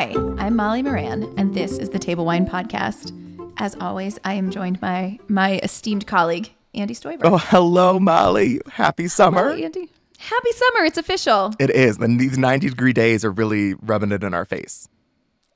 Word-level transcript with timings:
Hi, 0.00 0.14
I'm 0.38 0.56
Molly 0.56 0.82
Moran, 0.82 1.30
and 1.36 1.52
this 1.52 1.76
is 1.76 1.90
the 1.90 1.98
Table 1.98 2.24
Wine 2.24 2.46
Podcast. 2.46 3.12
As 3.58 3.76
always, 3.82 4.18
I 4.24 4.32
am 4.32 4.50
joined 4.50 4.80
by 4.80 5.18
my 5.28 5.60
esteemed 5.62 6.06
colleague, 6.06 6.50
Andy 6.74 6.94
Stoiber. 6.94 7.20
Oh, 7.24 7.36
hello, 7.36 7.98
Molly. 8.00 8.62
Happy 8.70 9.08
summer. 9.08 9.50
Andy. 9.50 9.90
Happy 10.16 10.52
summer. 10.52 10.86
It's 10.86 10.96
official. 10.96 11.52
It 11.58 11.68
is. 11.68 11.98
And 11.98 12.18
these 12.18 12.38
90 12.38 12.70
degree 12.70 12.94
days 12.94 13.26
are 13.26 13.30
really 13.30 13.74
rubbing 13.74 14.10
it 14.10 14.24
in 14.24 14.32
our 14.32 14.46
face. 14.46 14.88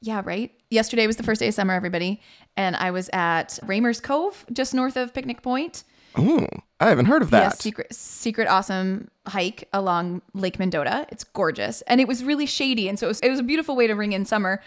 Yeah, 0.02 0.20
right. 0.22 0.52
Yesterday 0.68 1.06
was 1.06 1.16
the 1.16 1.22
first 1.22 1.38
day 1.38 1.48
of 1.48 1.54
summer, 1.54 1.72
everybody. 1.72 2.20
And 2.54 2.76
I 2.76 2.90
was 2.90 3.08
at 3.14 3.58
Raymer's 3.62 4.02
Cove, 4.02 4.44
just 4.52 4.74
north 4.74 4.98
of 4.98 5.14
Picnic 5.14 5.40
Point. 5.40 5.84
Ooh, 6.18 6.46
I 6.80 6.88
haven't 6.88 7.06
heard 7.06 7.22
of 7.22 7.30
Yeah, 7.32 7.48
that. 7.48 7.60
secret, 7.60 7.94
secret, 7.94 8.46
awesome 8.48 9.08
hike 9.26 9.68
along 9.72 10.22
Lake 10.34 10.58
Mendota. 10.58 11.06
It's 11.10 11.24
gorgeous, 11.24 11.82
and 11.82 12.00
it 12.00 12.08
was 12.08 12.22
really 12.22 12.46
shady, 12.46 12.88
and 12.88 12.98
so 12.98 13.06
it 13.06 13.08
was, 13.08 13.20
it 13.20 13.30
was 13.30 13.40
a 13.40 13.44
beautiful 13.44 13.74
way 13.76 13.86
to 13.86 13.94
ring 13.94 14.12
in 14.12 14.24
summer. 14.24 14.62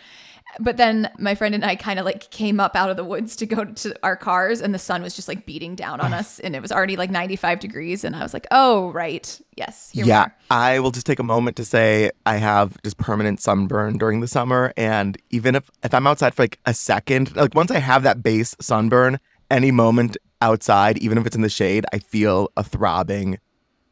But 0.59 0.77
then 0.77 1.11
my 1.19 1.35
friend 1.35 1.53
and 1.53 1.63
I 1.65 1.75
kind 1.75 1.99
of 1.99 2.05
like 2.05 2.31
came 2.31 2.59
up 2.59 2.75
out 2.75 2.89
of 2.89 2.95
the 2.95 3.03
woods 3.03 3.35
to 3.35 3.45
go 3.45 3.65
to 3.65 3.93
our 4.01 4.15
cars, 4.15 4.61
and 4.61 4.73
the 4.73 4.79
sun 4.79 5.01
was 5.03 5.13
just 5.15 5.27
like 5.27 5.45
beating 5.45 5.75
down 5.75 5.99
on 5.99 6.13
us, 6.13 6.39
and 6.39 6.55
it 6.55 6.61
was 6.61 6.71
already 6.71 6.95
like 6.95 7.11
95 7.11 7.59
degrees, 7.59 8.03
and 8.03 8.15
I 8.15 8.23
was 8.23 8.33
like, 8.33 8.47
"Oh, 8.49 8.91
right, 8.91 9.39
yes, 9.57 9.91
here 9.91 10.05
we 10.05 10.09
yeah, 10.09 10.21
are." 10.21 10.35
I 10.49 10.79
will 10.79 10.91
just 10.91 11.05
take 11.05 11.19
a 11.19 11.23
moment 11.23 11.57
to 11.57 11.65
say 11.65 12.11
I 12.25 12.37
have 12.37 12.81
just 12.81 12.97
permanent 12.97 13.41
sunburn 13.41 13.97
during 13.97 14.21
the 14.21 14.27
summer. 14.27 14.73
And 14.77 15.17
even 15.29 15.53
if, 15.55 15.69
if 15.83 15.93
I'm 15.93 16.07
outside 16.07 16.33
for 16.33 16.43
like 16.43 16.59
a 16.65 16.73
second, 16.73 17.35
like 17.35 17.53
once 17.53 17.69
I 17.69 17.79
have 17.79 18.03
that 18.03 18.23
base 18.23 18.55
sunburn, 18.61 19.19
any 19.51 19.71
moment 19.71 20.15
outside, 20.41 20.97
even 20.99 21.17
if 21.17 21.25
it's 21.25 21.35
in 21.35 21.41
the 21.41 21.49
shade, 21.49 21.85
I 21.93 21.99
feel 21.99 22.49
a 22.57 22.63
throbbing 22.63 23.39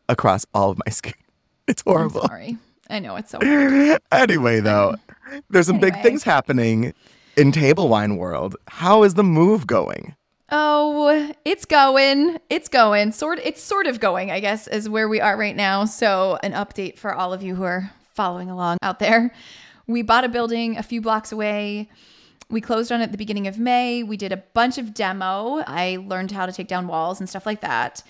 across 0.09 0.45
all 0.53 0.69
of 0.71 0.77
my 0.85 0.89
skin. 0.91 1.13
It's 1.67 1.83
I'm 1.85 1.93
horrible. 1.93 2.21
sorry, 2.21 2.57
I 2.89 2.99
know 2.99 3.15
it's 3.15 3.31
so. 3.31 3.39
anyway, 4.11 4.59
though, 4.59 4.95
there's 5.49 5.67
some 5.67 5.79
big 5.79 5.99
things 6.01 6.23
happening 6.23 6.93
in 7.35 7.51
table 7.51 7.89
wine 7.89 8.17
world. 8.17 8.55
How 8.67 9.03
is 9.03 9.15
the 9.15 9.23
move 9.23 9.65
going? 9.65 10.15
Oh, 10.51 11.33
it's 11.43 11.65
going. 11.65 12.37
It's 12.51 12.69
going. 12.69 13.11
Sort 13.11 13.39
it's 13.43 13.63
sort 13.63 13.87
of 13.87 13.99
going, 13.99 14.29
I 14.29 14.39
guess, 14.39 14.67
is 14.67 14.87
where 14.87 15.09
we 15.09 15.19
are 15.19 15.35
right 15.35 15.55
now. 15.55 15.85
So, 15.85 16.37
an 16.43 16.51
update 16.53 16.99
for 16.99 17.15
all 17.15 17.33
of 17.33 17.41
you 17.41 17.55
who 17.55 17.63
are 17.63 17.91
following 18.13 18.49
along 18.51 18.77
out 18.83 18.99
there. 18.99 19.33
We 19.87 20.01
bought 20.03 20.23
a 20.23 20.29
building 20.29 20.77
a 20.77 20.83
few 20.83 21.01
blocks 21.01 21.31
away. 21.31 21.89
We 22.49 22.61
closed 22.61 22.91
on 22.91 23.01
it 23.01 23.05
at 23.05 23.11
the 23.11 23.17
beginning 23.17 23.47
of 23.47 23.57
May. 23.57 24.03
We 24.03 24.17
did 24.17 24.31
a 24.31 24.37
bunch 24.37 24.77
of 24.77 24.93
demo. 24.93 25.63
I 25.65 25.97
learned 26.05 26.31
how 26.31 26.45
to 26.45 26.51
take 26.51 26.67
down 26.67 26.87
walls 26.87 27.19
and 27.19 27.27
stuff 27.27 27.45
like 27.45 27.61
that. 27.61 28.03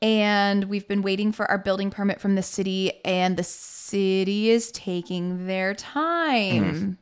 And 0.00 0.64
we've 0.64 0.88
been 0.88 1.02
waiting 1.02 1.30
for 1.30 1.48
our 1.50 1.58
building 1.58 1.90
permit 1.90 2.20
from 2.20 2.34
the 2.34 2.42
city, 2.42 2.92
and 3.04 3.36
the 3.36 3.44
city 3.44 4.50
is 4.50 4.72
taking 4.72 5.46
their 5.46 5.74
time. 5.74 6.64
Mm-hmm. 6.64 6.92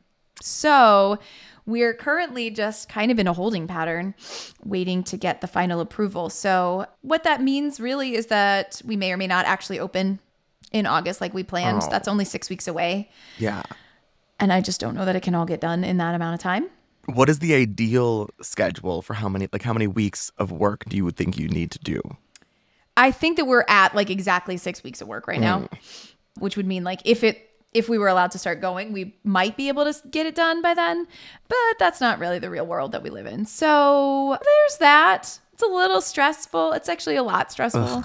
So 0.41 1.17
we're 1.65 1.93
currently 1.93 2.49
just 2.49 2.89
kind 2.89 3.11
of 3.11 3.19
in 3.19 3.27
a 3.27 3.33
holding 3.33 3.67
pattern, 3.67 4.13
waiting 4.63 5.03
to 5.05 5.17
get 5.17 5.41
the 5.41 5.47
final 5.47 5.79
approval. 5.79 6.29
So, 6.29 6.85
what 7.01 7.23
that 7.23 7.41
means 7.41 7.79
really 7.79 8.15
is 8.15 8.27
that 8.27 8.81
we 8.85 8.95
may 8.95 9.11
or 9.11 9.17
may 9.17 9.27
not 9.27 9.45
actually 9.45 9.79
open 9.79 10.19
in 10.71 10.85
August 10.85 11.21
like 11.21 11.33
we 11.33 11.43
planned. 11.43 11.81
Oh. 11.83 11.89
That's 11.89 12.07
only 12.07 12.25
six 12.25 12.49
weeks 12.49 12.67
away. 12.67 13.09
Yeah. 13.37 13.63
And 14.39 14.51
I 14.51 14.61
just 14.61 14.79
don't 14.79 14.95
know 14.95 15.05
that 15.05 15.15
it 15.15 15.21
can 15.21 15.35
all 15.35 15.45
get 15.45 15.61
done 15.61 15.83
in 15.83 15.97
that 15.97 16.15
amount 16.15 16.33
of 16.35 16.39
time. 16.39 16.67
What 17.13 17.29
is 17.29 17.39
the 17.39 17.53
ideal 17.53 18.29
schedule 18.41 19.01
for 19.01 19.13
how 19.13 19.29
many 19.29 19.47
like 19.51 19.63
how 19.63 19.73
many 19.73 19.87
weeks 19.87 20.31
of 20.37 20.51
work 20.51 20.85
do 20.85 20.97
you 20.97 21.09
think 21.11 21.37
you 21.37 21.47
need 21.47 21.71
to 21.71 21.79
do? 21.79 22.01
I 22.97 23.11
think 23.11 23.37
that 23.37 23.45
we're 23.45 23.65
at 23.67 23.95
like 23.95 24.09
exactly 24.09 24.57
six 24.57 24.83
weeks 24.83 25.01
of 25.01 25.07
work 25.07 25.27
right 25.27 25.39
now, 25.39 25.61
mm. 25.61 26.13
which 26.39 26.57
would 26.57 26.67
mean 26.67 26.83
like 26.83 27.01
if 27.05 27.23
it 27.23 27.49
if 27.73 27.87
we 27.87 27.97
were 27.97 28.07
allowed 28.07 28.31
to 28.31 28.37
start 28.37 28.59
going, 28.59 28.91
we 28.91 29.15
might 29.23 29.55
be 29.55 29.69
able 29.69 29.91
to 29.91 30.07
get 30.09 30.25
it 30.25 30.35
done 30.35 30.61
by 30.61 30.73
then. 30.73 31.07
But 31.47 31.79
that's 31.79 32.01
not 32.01 32.19
really 32.19 32.39
the 32.39 32.49
real 32.49 32.65
world 32.65 32.91
that 32.91 33.01
we 33.01 33.09
live 33.09 33.25
in. 33.25 33.45
So 33.45 34.37
there's 34.43 34.77
that. 34.79 35.39
It's 35.53 35.63
a 35.63 35.67
little 35.67 36.01
stressful. 36.01 36.73
It's 36.73 36.89
actually 36.89 37.15
a 37.15 37.23
lot 37.23 37.51
stressful. 37.51 38.03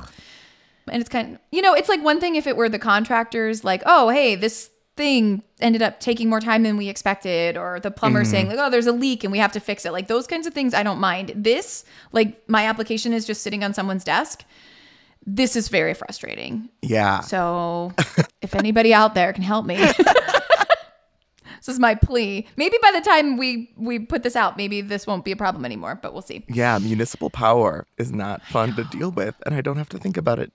And 0.89 1.01
it's 1.01 1.09
kind 1.09 1.35
of, 1.35 1.41
you 1.51 1.63
know, 1.63 1.75
it's 1.75 1.89
like 1.89 2.03
one 2.05 2.21
thing 2.21 2.37
if 2.37 2.47
it 2.47 2.57
were 2.57 2.69
the 2.69 2.79
contractors, 2.79 3.65
like, 3.65 3.83
oh, 3.87 4.09
hey, 4.09 4.37
this 4.37 4.71
thing 4.97 5.43
ended 5.61 5.83
up 5.83 6.01
taking 6.01 6.29
more 6.29 6.41
time 6.41 6.63
than 6.63 6.77
we 6.77 6.89
expected, 6.89 7.57
or 7.57 7.81
the 7.81 7.91
plumber 7.91 8.23
mm-hmm. 8.23 8.31
saying, 8.31 8.49
like, 8.49 8.59
oh, 8.59 8.71
there's 8.71 8.87
a 8.87 8.93
leak 8.93 9.25
and 9.25 9.33
we 9.33 9.39
have 9.39 9.53
to 9.53 9.61
fix 9.61 9.85
it. 9.85 9.93
Like 9.93 10.09
those 10.09 10.27
kinds 10.27 10.47
of 10.47 10.55
things, 10.55 10.75
I 10.75 10.83
don't 10.83 10.99
mind. 10.99 11.33
This, 11.35 11.85
like, 12.13 12.49
my 12.49 12.65
application 12.67 13.13
is 13.13 13.25
just 13.25 13.43
sitting 13.43 13.63
on 13.63 13.75
someone's 13.75 14.05
desk. 14.05 14.45
This 15.25 15.57
is 15.57 15.69
very 15.69 15.95
frustrating. 15.95 16.69
Yeah. 16.83 17.21
So 17.21 17.93
if 18.43 18.55
anybody 18.55 18.95
out 18.95 19.15
there 19.15 19.33
can 19.33 19.43
help 19.43 19.67
me. 19.67 19.77
this 21.67 21.69
is 21.69 21.81
my 21.81 21.97
plea. 21.97 22.47
Maybe 22.57 22.77
by 22.81 22.93
the 22.93 23.01
time 23.01 23.37
we 23.37 23.73
we 23.77 23.99
put 23.99 24.23
this 24.23 24.37
out, 24.37 24.57
maybe 24.57 24.83
this 24.83 25.07
won't 25.07 25.25
be 25.25 25.33
a 25.33 25.37
problem 25.37 25.65
anymore, 25.65 25.99
but 26.01 26.13
we'll 26.13 26.23
see. 26.23 26.45
yeah, 26.49 26.79
municipal 26.79 27.29
power 27.29 27.87
is 27.99 28.13
not 28.13 28.43
fun 28.45 28.77
to 28.77 28.85
deal 28.85 29.11
with 29.11 29.35
and 29.45 29.55
I 29.55 29.63
don't 29.63 29.79
have 29.79 29.89
to 29.91 29.99
think 29.99 30.17
about 30.17 30.39
it. 30.39 30.53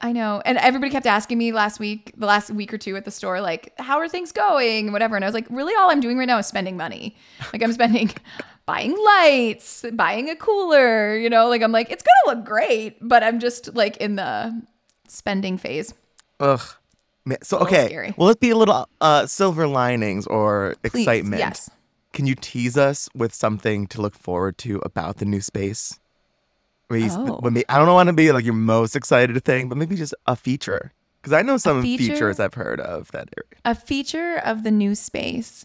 I 0.00 0.12
know. 0.12 0.42
And 0.44 0.58
everybody 0.58 0.90
kept 0.90 1.06
asking 1.06 1.38
me 1.38 1.52
last 1.52 1.80
week, 1.80 2.12
the 2.16 2.26
last 2.26 2.50
week 2.50 2.74
or 2.74 2.78
two 2.78 2.96
at 2.96 3.04
the 3.04 3.10
store, 3.10 3.40
like, 3.40 3.72
how 3.78 3.98
are 3.98 4.08
things 4.08 4.32
going? 4.32 4.92
Whatever. 4.92 5.16
And 5.16 5.24
I 5.24 5.28
was 5.28 5.34
like, 5.34 5.46
really, 5.48 5.74
all 5.76 5.90
I'm 5.90 6.00
doing 6.00 6.18
right 6.18 6.26
now 6.26 6.38
is 6.38 6.46
spending 6.46 6.76
money. 6.76 7.16
Like, 7.52 7.62
I'm 7.62 7.72
spending, 7.72 8.10
buying 8.66 8.96
lights, 9.02 9.84
buying 9.92 10.28
a 10.28 10.36
cooler, 10.36 11.16
you 11.16 11.30
know, 11.30 11.48
like, 11.48 11.62
I'm 11.62 11.72
like, 11.72 11.90
it's 11.90 12.02
going 12.02 12.34
to 12.34 12.38
look 12.38 12.46
great, 12.46 12.96
but 13.00 13.22
I'm 13.22 13.38
just 13.40 13.74
like 13.74 13.96
in 13.98 14.16
the 14.16 14.62
spending 15.08 15.56
phase. 15.58 15.94
Ugh. 16.40 16.60
Man, 17.26 17.38
so 17.42 17.58
okay, 17.60 17.86
scary. 17.86 18.14
well, 18.18 18.26
let's 18.26 18.38
be 18.38 18.50
a 18.50 18.56
little 18.56 18.86
uh, 19.00 19.24
silver 19.26 19.66
linings 19.66 20.26
or 20.26 20.74
Please, 20.82 21.06
excitement. 21.06 21.38
yes. 21.38 21.70
Can 22.12 22.26
you 22.26 22.34
tease 22.34 22.76
us 22.76 23.08
with 23.14 23.34
something 23.34 23.86
to 23.86 24.02
look 24.02 24.14
forward 24.14 24.58
to 24.58 24.80
about 24.84 25.16
the 25.16 25.24
new 25.24 25.40
space? 25.40 25.98
Maybe, 27.00 27.10
Oh. 27.30 27.40
maybe- 27.42 27.64
I 27.68 27.78
don't 27.78 27.88
want 27.88 28.08
to 28.08 28.12
be 28.12 28.30
like 28.32 28.44
your 28.44 28.54
most 28.54 28.94
excited 28.96 29.42
thing, 29.44 29.68
but 29.68 29.76
maybe 29.78 29.96
just 29.96 30.14
a 30.26 30.36
feature. 30.36 30.92
Because 31.20 31.32
I 31.32 31.42
know 31.42 31.56
some 31.56 31.82
feature? 31.82 32.12
features 32.12 32.38
I've 32.40 32.54
heard 32.54 32.80
of 32.80 33.10
that 33.12 33.28
area. 33.36 33.60
a 33.64 33.74
feature 33.74 34.36
of 34.44 34.62
the 34.62 34.70
new 34.70 34.94
space 34.94 35.64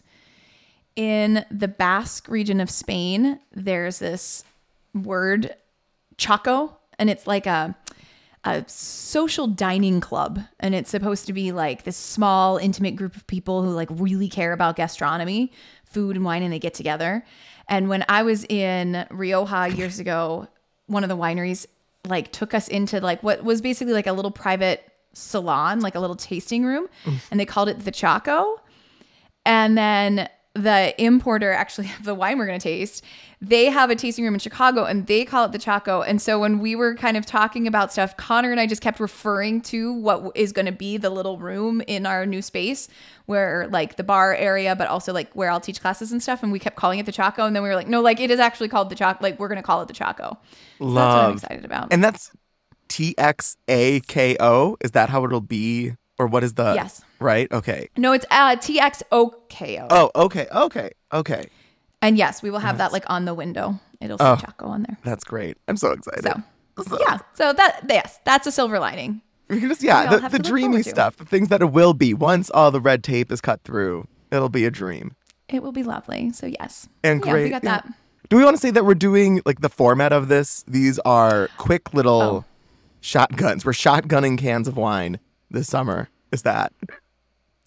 in 0.96 1.44
the 1.50 1.68
Basque 1.68 2.28
region 2.28 2.60
of 2.60 2.70
Spain. 2.70 3.38
There's 3.52 3.98
this 3.98 4.44
word 4.94 5.54
txoko, 6.18 6.72
and 6.98 7.08
it's 7.10 7.26
like 7.26 7.46
a 7.46 7.76
a 8.44 8.64
social 8.66 9.46
dining 9.46 10.00
club, 10.00 10.40
and 10.60 10.74
it's 10.74 10.88
supposed 10.88 11.26
to 11.26 11.32
be 11.34 11.52
like 11.52 11.82
this 11.84 11.96
small, 11.98 12.56
intimate 12.56 12.96
group 12.96 13.14
of 13.14 13.26
people 13.26 13.62
who 13.62 13.68
like 13.70 13.88
really 13.90 14.28
care 14.30 14.54
about 14.54 14.76
gastronomy, 14.76 15.52
food 15.84 16.16
and 16.16 16.24
wine, 16.24 16.42
and 16.42 16.50
they 16.50 16.58
get 16.58 16.72
together. 16.72 17.22
And 17.68 17.90
when 17.90 18.02
I 18.08 18.22
was 18.22 18.44
in 18.44 19.04
Rioja 19.10 19.68
years 19.76 19.98
ago, 19.98 20.48
one 20.90 21.04
of 21.04 21.08
the 21.08 21.16
wineries 21.16 21.66
like 22.06 22.32
took 22.32 22.54
us 22.54 22.68
into 22.68 23.00
like 23.00 23.22
what 23.22 23.44
was 23.44 23.60
basically 23.60 23.92
like 23.92 24.06
a 24.06 24.12
little 24.12 24.30
private 24.30 24.90
salon, 25.12 25.80
like 25.80 25.94
a 25.94 26.00
little 26.00 26.16
tasting 26.16 26.64
room, 26.64 26.88
mm. 27.04 27.18
and 27.30 27.38
they 27.38 27.46
called 27.46 27.68
it 27.68 27.80
the 27.80 27.92
Txoko. 27.92 28.58
And 29.46 29.76
then 29.76 30.28
the 30.62 30.94
importer, 31.02 31.52
actually, 31.52 31.90
of 31.98 32.04
the 32.04 32.14
wine 32.14 32.38
we're 32.38 32.46
going 32.46 32.58
to 32.58 32.62
taste, 32.62 33.04
they 33.40 33.66
have 33.66 33.88
a 33.88 33.96
tasting 33.96 34.24
room 34.24 34.34
in 34.34 34.40
Chicago 34.40 34.84
and 34.84 35.06
they 35.06 35.24
call 35.24 35.46
it 35.46 35.52
the 35.52 35.58
Txoko. 35.58 36.04
And 36.06 36.20
so 36.20 36.38
when 36.38 36.58
we 36.58 36.76
were 36.76 36.94
kind 36.94 37.16
of 37.16 37.24
talking 37.24 37.66
about 37.66 37.90
stuff, 37.90 38.16
Connor 38.18 38.50
and 38.50 38.60
I 38.60 38.66
just 38.66 38.82
kept 38.82 39.00
referring 39.00 39.62
to 39.62 39.94
what 39.94 40.32
is 40.34 40.52
going 40.52 40.66
to 40.66 40.72
be 40.72 40.98
the 40.98 41.08
little 41.08 41.38
room 41.38 41.80
in 41.86 42.04
our 42.04 42.26
new 42.26 42.42
space 42.42 42.88
where 43.24 43.66
like 43.68 43.96
the 43.96 44.04
bar 44.04 44.34
area, 44.34 44.76
but 44.76 44.88
also 44.88 45.12
like 45.12 45.32
where 45.32 45.50
I'll 45.50 45.60
teach 45.60 45.80
classes 45.80 46.12
and 46.12 46.22
stuff. 46.22 46.42
And 46.42 46.52
we 46.52 46.58
kept 46.58 46.76
calling 46.76 46.98
it 46.98 47.06
the 47.06 47.12
Txoko. 47.12 47.46
And 47.46 47.56
then 47.56 47.62
we 47.62 47.70
were 47.70 47.76
like, 47.76 47.88
no, 47.88 48.02
like 48.02 48.20
it 48.20 48.30
is 48.30 48.40
actually 48.40 48.68
called 48.68 48.90
the 48.90 48.96
Txoko. 48.96 49.22
Like 49.22 49.38
we're 49.38 49.48
going 49.48 49.56
to 49.56 49.62
call 49.62 49.80
it 49.80 49.88
the 49.88 49.94
Txoko. 49.94 50.36
So 50.90 50.94
that's 50.94 51.14
what 51.14 51.24
I'm 51.24 51.30
Love. 51.30 51.34
excited 51.36 51.64
about. 51.64 51.88
And 51.92 52.04
that's 52.04 52.30
T 52.88 53.14
X 53.16 53.56
A 53.68 54.00
K 54.00 54.36
O. 54.38 54.76
Is 54.82 54.90
that 54.90 55.08
how 55.08 55.24
it'll 55.24 55.40
be? 55.40 55.94
Or 56.20 56.26
what 56.26 56.44
is 56.44 56.52
the. 56.52 56.74
Yes. 56.74 57.02
Right? 57.18 57.50
Okay. 57.50 57.88
no, 57.96 58.12
it's 58.12 58.26
uh, 58.30 58.56
TXOKO. 58.56 59.86
Oh, 59.90 60.10
okay. 60.14 60.46
Okay. 60.54 60.90
Okay. 61.14 61.46
And 62.02 62.18
yes, 62.18 62.42
we 62.42 62.50
will 62.50 62.58
have 62.58 62.76
that 62.78 62.92
like 62.92 63.04
on 63.08 63.24
the 63.24 63.32
window. 63.34 63.80
It'll 64.02 64.18
say 64.18 64.24
Oh. 64.24 64.36
Txoko 64.36 64.66
on 64.66 64.82
there. 64.82 64.98
That's 65.02 65.24
great. 65.24 65.56
I'm 65.66 65.76
so 65.78 65.92
excited. 65.92 66.22
So 66.22 66.42
So- 66.84 66.98
yeah, 67.00 67.18
so 67.34 67.52
that 67.54 67.80
yes, 67.88 68.20
that's 68.24 68.46
a 68.46 68.52
silver 68.52 68.78
lining. 68.78 69.22
We 69.48 69.60
can 69.60 69.68
just, 69.70 69.82
yeah, 69.82 70.18
the, 70.18 70.28
the 70.28 70.38
dreamy 70.38 70.82
stuff, 70.82 71.16
the 71.16 71.24
things 71.24 71.48
that 71.48 71.60
it 71.62 71.72
will 71.72 71.92
be 71.94 72.14
once 72.14 72.50
all 72.50 72.70
the 72.70 72.80
red 72.80 73.02
tape 73.02 73.32
is 73.32 73.40
cut 73.40 73.62
through. 73.64 74.06
It'll 74.30 74.48
be 74.50 74.64
a 74.66 74.70
dream. 74.70 75.16
It 75.48 75.62
will 75.62 75.72
be 75.72 75.82
lovely. 75.82 76.30
So 76.32 76.46
yes, 76.46 76.86
And 77.02 77.24
yeah, 77.24 77.32
great. 77.32 77.44
we 77.44 77.50
got 77.50 77.64
yeah. 77.64 77.80
that. 77.80 77.92
Do 78.28 78.36
we 78.36 78.44
want 78.44 78.56
to 78.56 78.60
say 78.60 78.70
that 78.70 78.84
we're 78.84 78.94
doing 78.94 79.40
like 79.44 79.60
the 79.60 79.68
format 79.70 80.12
of 80.12 80.28
this? 80.28 80.64
These 80.68 80.98
are 81.00 81.48
quick 81.56 81.92
little 81.94 82.22
Oh. 82.22 82.44
shotguns. 83.00 83.64
We're 83.64 83.72
shotgunning 83.72 84.38
cans 84.38 84.68
of 84.68 84.76
wine 84.76 85.18
this 85.50 85.68
summer. 85.68 86.08
Is 86.32 86.42
that? 86.42 86.72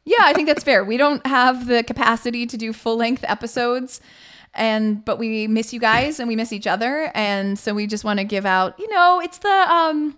Yeah, 0.06 0.21
I 0.21 0.33
think 0.33 0.47
that's 0.47 0.63
fair. 0.63 0.83
We 0.83 0.97
don't 0.97 1.25
have 1.25 1.68
the 1.68 1.83
capacity 1.83 2.45
to 2.45 2.57
do 2.57 2.74
full 2.74 2.97
length 2.97 3.24
episodes. 3.27 4.01
And 4.53 5.03
but 5.03 5.18
we 5.18 5.47
miss 5.47 5.74
you 5.74 5.80
guys 5.80 6.19
and 6.19 6.27
we 6.27 6.35
miss 6.35 6.53
each 6.53 6.68
other. 6.68 7.12
And 7.15 7.57
so 7.57 7.74
we 7.74 7.88
just 7.88 8.03
want 8.03 8.19
to 8.19 8.24
give 8.24 8.45
out, 8.45 8.80
you 8.80 8.88
know, 8.89 9.19
it's 9.19 9.39
the 9.39 9.50
um 9.50 10.18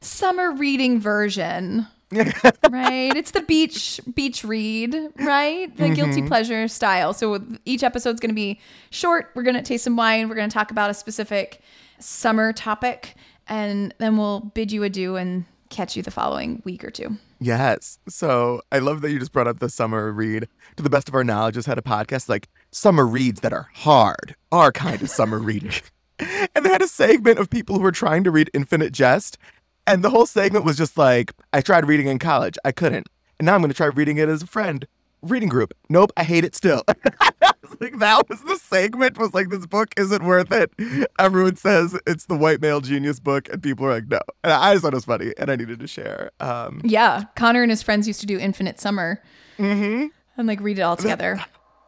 summer 0.00 0.52
reading 0.52 1.00
version 1.00 1.86
right? 2.70 3.14
It's 3.14 3.32
the 3.32 3.42
beach 3.42 4.00
beach 4.14 4.42
read, 4.42 4.96
right? 5.16 5.74
The 5.76 5.90
guilty 5.90 6.22
pleasure 6.22 6.66
style. 6.66 7.12
So 7.12 7.44
each 7.66 7.82
episode's 7.82 8.18
going 8.18 8.30
to 8.30 8.34
be 8.34 8.60
short. 8.90 9.30
We're 9.34 9.42
going 9.42 9.56
to 9.56 9.62
taste 9.62 9.84
some 9.84 9.96
wine. 9.96 10.28
We're 10.28 10.34
going 10.34 10.48
to 10.48 10.54
talk 10.54 10.70
about 10.70 10.88
a 10.88 10.94
specific 10.94 11.60
summer 11.98 12.54
topic, 12.54 13.14
and 13.46 13.94
then 13.98 14.16
we'll 14.16 14.40
bid 14.40 14.72
you 14.72 14.84
adieu 14.84 15.16
and 15.16 15.44
catch 15.70 15.96
you 15.96 16.02
the 16.02 16.10
following 16.10 16.62
week 16.64 16.84
or 16.84 16.90
two. 16.90 17.16
Yes. 17.40 17.98
So 18.08 18.62
I 18.72 18.78
love 18.78 19.00
that 19.02 19.10
you 19.10 19.18
just 19.18 19.32
brought 19.32 19.46
up 19.46 19.58
the 19.58 19.68
summer 19.68 20.12
read. 20.12 20.48
To 20.76 20.82
the 20.82 20.90
best 20.90 21.08
of 21.08 21.14
our 21.14 21.24
knowledge, 21.24 21.54
just 21.54 21.66
had 21.66 21.78
a 21.78 21.82
podcast 21.82 22.28
like 22.28 22.48
summer 22.70 23.06
reads 23.06 23.40
that 23.40 23.52
are 23.52 23.68
hard, 23.74 24.36
our 24.52 24.70
kind 24.72 25.02
of 25.02 25.10
summer 25.10 25.38
reading. 25.40 25.72
And 26.18 26.64
they 26.64 26.70
had 26.70 26.82
a 26.82 26.88
segment 26.88 27.38
of 27.38 27.50
people 27.50 27.76
who 27.76 27.82
were 27.82 27.92
trying 27.92 28.24
to 28.24 28.30
read 28.30 28.50
Infinite 28.54 28.92
Jest. 28.92 29.38
And 29.86 30.04
the 30.04 30.10
whole 30.10 30.26
segment 30.26 30.64
was 30.64 30.76
just 30.76 30.98
like, 30.98 31.32
I 31.52 31.60
tried 31.60 31.86
reading 31.86 32.08
in 32.08 32.18
college. 32.18 32.58
I 32.64 32.72
couldn't. 32.72 33.08
And 33.38 33.46
now 33.46 33.54
I'm 33.54 33.60
going 33.60 33.70
to 33.70 33.76
try 33.76 33.86
reading 33.86 34.18
it 34.18 34.28
as 34.28 34.42
a 34.42 34.46
friend. 34.46 34.86
Reading 35.22 35.48
group. 35.48 35.74
Nope, 35.88 36.12
I 36.16 36.22
hate 36.24 36.44
it 36.44 36.54
still. 36.54 36.84
like 37.80 37.98
that 37.98 38.28
was 38.28 38.40
the 38.42 38.56
segment 38.56 39.18
was 39.18 39.34
like 39.34 39.48
this 39.50 39.66
book 39.66 39.92
isn't 39.96 40.24
worth 40.24 40.52
it. 40.52 40.70
Everyone 41.18 41.56
says 41.56 41.98
it's 42.06 42.26
the 42.26 42.36
white 42.36 42.60
male 42.60 42.80
genius 42.80 43.18
book 43.20 43.48
and 43.48 43.62
people 43.62 43.86
are 43.86 43.90
like 43.94 44.08
no. 44.08 44.20
And 44.44 44.52
I 44.52 44.72
just 44.74 44.84
thought 44.84 44.92
it 44.92 44.96
was 44.96 45.04
funny 45.04 45.32
and 45.38 45.50
I 45.50 45.56
needed 45.56 45.80
to 45.80 45.86
share. 45.86 46.30
Um 46.40 46.80
Yeah, 46.84 47.24
Connor 47.36 47.62
and 47.62 47.70
his 47.70 47.82
friends 47.82 48.06
used 48.06 48.20
to 48.20 48.26
do 48.26 48.38
Infinite 48.38 48.78
Summer 48.80 49.20
and 49.58 50.10
like 50.36 50.60
read 50.60 50.78
it 50.78 50.82
all 50.82 50.96
together. 50.96 51.40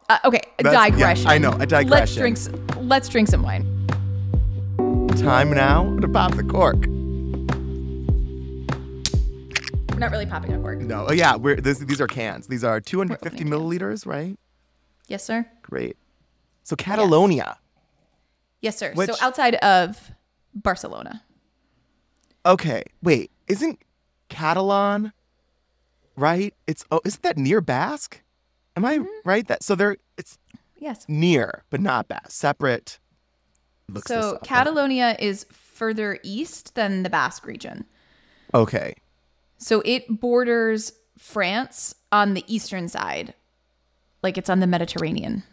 Uh, 0.09 0.17
okay, 0.25 0.41
a 0.59 0.63
That's- 0.63 0.73
yeah, 0.73 0.89
digression. 0.89 1.27
I 1.27 1.37
know, 1.37 1.51
a 1.53 1.65
digression. 1.65 2.23
Let's 2.23 2.47
drink. 2.47 2.75
Let's 2.77 3.07
drink 3.07 3.29
some 3.29 3.43
wine. 3.43 3.87
time 5.17 5.51
now 5.51 5.95
to 5.99 6.07
pop 6.09 6.35
the 6.35 6.43
cork. 6.43 6.85
Not 10.01 10.11
really 10.11 10.25
popping 10.25 10.53
a 10.53 10.59
cork. 10.59 10.79
No, 10.79 11.05
oh 11.07 11.13
yeah, 11.13 11.35
we're 11.37 11.55
this, 11.55 11.79
these 11.79 12.01
are 12.01 12.07
cans. 12.07 12.47
These 12.47 12.63
are 12.65 12.81
250 12.81 13.45
We're 13.45 13.55
opening 13.55 13.79
milliliters, 13.79 14.05
right? 14.05 14.37
Yes, 15.07 15.23
sir. 15.23 15.45
Great. 15.61 15.95
So 16.63 16.75
Catalonia. 16.75 17.57
Yes, 18.61 18.77
sir. 18.77 18.91
Which- 18.93 19.09
so 19.09 19.15
outside 19.25 19.55
of 19.55 20.11
Barcelona. 20.53 21.23
Okay, 22.45 22.83
wait, 23.03 23.31
isn't 23.47 23.79
Catalan 24.29 25.13
right? 26.17 26.53
It's 26.67 26.83
oh, 26.91 26.99
isn't 27.05 27.21
that 27.23 27.37
near 27.37 27.61
Basque? 27.61 28.21
Am 28.75 28.83
I 28.85 28.97
Mm-hmm. 28.99 29.05
right? 29.25 29.47
That 29.47 29.63
so 29.63 29.75
they're 29.75 29.97
it's 30.17 30.37
Yes. 30.77 31.05
near 31.07 31.63
but 31.69 31.79
not 31.81 32.07
Basque, 32.07 32.31
separate. 32.31 32.99
Looks 33.87 34.07
So. 34.07 34.39
Catalonia 34.43 35.15
is 35.19 35.45
further 35.51 36.17
east 36.23 36.75
than 36.75 37.03
the 37.03 37.09
Basque 37.09 37.45
region. 37.45 37.85
Okay, 38.53 38.95
So 39.61 39.83
it 39.85 40.19
borders 40.19 40.91
France 41.19 41.93
on 42.11 42.33
the 42.33 42.43
eastern 42.47 42.87
side, 42.87 43.35
like 44.23 44.37
it's 44.37 44.49
on 44.49 44.59
the 44.59 44.65
Mediterranean, 44.65 45.43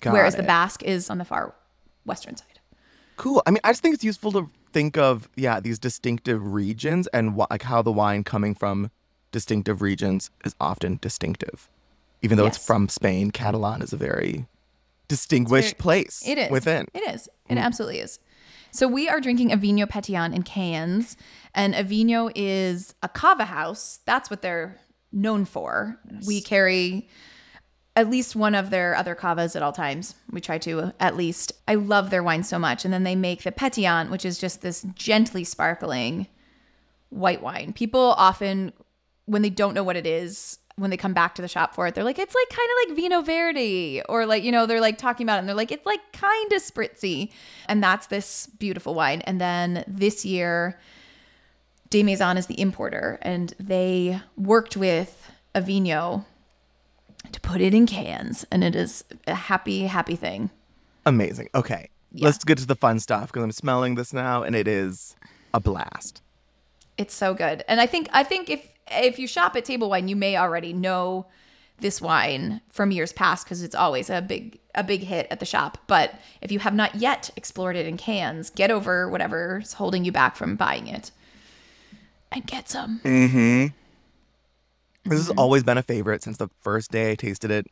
got 0.00 0.14
whereas 0.14 0.36
the. 0.36 0.42
Basque 0.42 0.82
is 0.82 1.10
on 1.10 1.18
the 1.18 1.26
far 1.26 1.54
western 2.06 2.36
side. 2.36 2.58
Cool. 3.18 3.42
I 3.46 3.50
mean, 3.50 3.60
I 3.64 3.70
just 3.70 3.82
think 3.82 3.94
it's 3.94 4.02
useful 4.02 4.32
to 4.32 4.50
think 4.72 4.96
of 4.96 5.28
yeah 5.36 5.60
these 5.60 5.78
distinctive 5.78 6.54
regions 6.54 7.06
and 7.08 7.34
wh- 7.34 7.50
like 7.50 7.64
how 7.64 7.82
the 7.82 7.92
wine 7.92 8.24
coming 8.24 8.54
from 8.54 8.90
distinctive 9.30 9.82
regions 9.82 10.30
is 10.42 10.54
often 10.58 10.98
distinctive, 11.02 11.68
even 12.22 12.38
though 12.38 12.46
it's 12.46 12.56
from 12.56 12.88
Spain. 12.88 13.30
Catalan 13.30 13.82
is 13.82 13.92
a 13.92 13.98
very 13.98 14.46
distinguished 15.06 15.76
very- 15.76 15.78
place. 15.78 16.22
It 16.26 16.38
is 16.38 16.50
within. 16.50 16.86
It 16.94 17.14
is. 17.14 17.28
It 17.50 17.56
mm. 17.56 17.62
absolutely 17.62 17.98
is. 17.98 18.18
So 18.72 18.88
we 18.88 19.06
are 19.06 19.20
drinking 19.20 19.50
Avinyó 19.50 19.86
Petillant 19.86 20.34
in 20.34 20.42
cans, 20.42 21.16
and 21.54 21.74
Avinyó 21.74 22.32
is 22.34 22.94
a 23.02 23.08
cava 23.08 23.44
house. 23.44 24.00
That's 24.06 24.30
what 24.30 24.40
they're 24.40 24.80
known 25.12 25.44
for. 25.44 25.98
We 26.26 26.40
carry 26.40 27.08
at 27.94 28.08
least 28.08 28.34
one 28.34 28.54
of 28.54 28.70
their 28.70 28.96
other 28.96 29.14
cavas 29.14 29.54
at 29.54 29.62
all 29.62 29.72
times. 29.72 30.14
We 30.30 30.40
try 30.40 30.56
to 30.58 30.94
at 30.98 31.16
least. 31.16 31.52
I 31.68 31.74
love 31.74 32.08
their 32.08 32.22
wine 32.22 32.44
so 32.44 32.58
much, 32.58 32.86
and 32.86 32.94
then 32.94 33.04
they 33.04 33.14
make 33.14 33.42
the 33.42 33.52
Petillant, 33.52 34.10
which 34.10 34.24
is 34.24 34.38
just 34.38 34.62
this 34.62 34.86
gently 34.94 35.44
sparkling 35.44 36.26
white 37.10 37.42
wine. 37.42 37.74
People 37.74 38.14
often, 38.16 38.72
when 39.26 39.42
they 39.42 39.50
don't 39.50 39.74
know 39.74 39.84
what 39.84 39.96
it 39.96 40.06
is, 40.06 40.58
when 40.76 40.90
they 40.90 40.96
come 40.96 41.12
back 41.12 41.34
to 41.34 41.42
the 41.42 41.48
shop 41.48 41.74
for 41.74 41.86
it, 41.86 41.94
they're 41.94 42.04
like, 42.04 42.18
it's 42.18 42.34
like 42.34 42.48
kind 42.48 42.68
of 42.70 42.88
like 42.88 42.98
Vinho 42.98 43.24
Verde, 43.24 44.02
or 44.08 44.26
like, 44.26 44.42
you 44.42 44.52
know, 44.52 44.66
they're 44.66 44.80
like 44.80 44.98
talking 44.98 45.24
about 45.24 45.36
it 45.36 45.40
and 45.40 45.48
they're 45.48 45.56
like, 45.56 45.72
it's 45.72 45.86
like 45.86 46.00
kind 46.12 46.52
of 46.52 46.62
spritzy. 46.62 47.30
And 47.68 47.82
that's 47.82 48.06
this 48.06 48.46
beautiful 48.58 48.94
wine. 48.94 49.20
And 49.22 49.40
then 49.40 49.84
this 49.86 50.24
year, 50.24 50.78
De 51.90 52.02
Maison 52.02 52.38
is 52.38 52.46
the 52.46 52.58
importer, 52.58 53.18
and 53.20 53.54
they 53.60 54.20
worked 54.36 54.78
with 54.78 55.30
Avinyó 55.54 56.24
to 57.30 57.40
put 57.40 57.60
it 57.60 57.74
in 57.74 57.86
cans. 57.86 58.46
And 58.50 58.64
it 58.64 58.74
is 58.74 59.04
a 59.26 59.34
happy, 59.34 59.82
happy 59.82 60.16
thing. 60.16 60.50
Amazing. 61.04 61.50
Okay, 61.54 61.90
let's 62.14 62.44
get 62.44 62.58
to 62.58 62.66
the 62.66 62.76
fun 62.76 62.98
stuff 62.98 63.28
because 63.28 63.42
I'm 63.42 63.52
smelling 63.52 63.94
this 63.94 64.12
now 64.12 64.42
and 64.42 64.54
it 64.54 64.68
is 64.68 65.16
a 65.52 65.60
blast. 65.60 66.22
It's 66.96 67.14
so 67.14 67.34
good. 67.34 67.64
And 67.68 67.80
I 67.80 67.86
think 67.86 68.08
I 68.12 68.22
think 68.22 68.50
if 68.50 68.68
if 68.92 69.18
you 69.18 69.26
shop 69.26 69.56
at 69.56 69.64
Table 69.64 69.90
Wine, 69.90 70.08
you 70.08 70.16
may 70.16 70.36
already 70.36 70.72
know 70.72 71.26
this 71.82 72.00
wine 72.00 72.60
from 72.70 72.90
years 72.90 73.12
past 73.12 73.44
because 73.44 73.62
it's 73.62 73.74
always 73.74 74.08
a 74.08 74.22
big 74.22 74.58
a 74.74 74.82
big 74.82 75.02
hit 75.02 75.26
at 75.30 75.40
the 75.40 75.46
shop. 75.46 75.78
But 75.86 76.14
if 76.40 76.50
you 76.50 76.58
have 76.60 76.74
not 76.74 76.94
yet 76.94 77.30
explored 77.36 77.76
it 77.76 77.86
in 77.86 77.96
cans, 77.96 78.50
get 78.50 78.70
over 78.70 79.08
whatever's 79.08 79.74
holding 79.74 80.04
you 80.04 80.12
back 80.12 80.36
from 80.36 80.56
buying 80.56 80.86
it 80.86 81.10
and 82.30 82.46
get 82.46 82.68
some. 82.70 83.00
Mm-hmm. 83.04 83.66
This 85.04 85.18
has 85.18 85.28
mm-hmm. 85.28 85.38
always 85.38 85.62
been 85.62 85.78
a 85.78 85.82
favorite 85.82 86.22
since 86.22 86.38
the 86.38 86.48
first 86.60 86.90
day 86.90 87.12
I 87.12 87.14
tasted 87.16 87.50
it 87.50 87.66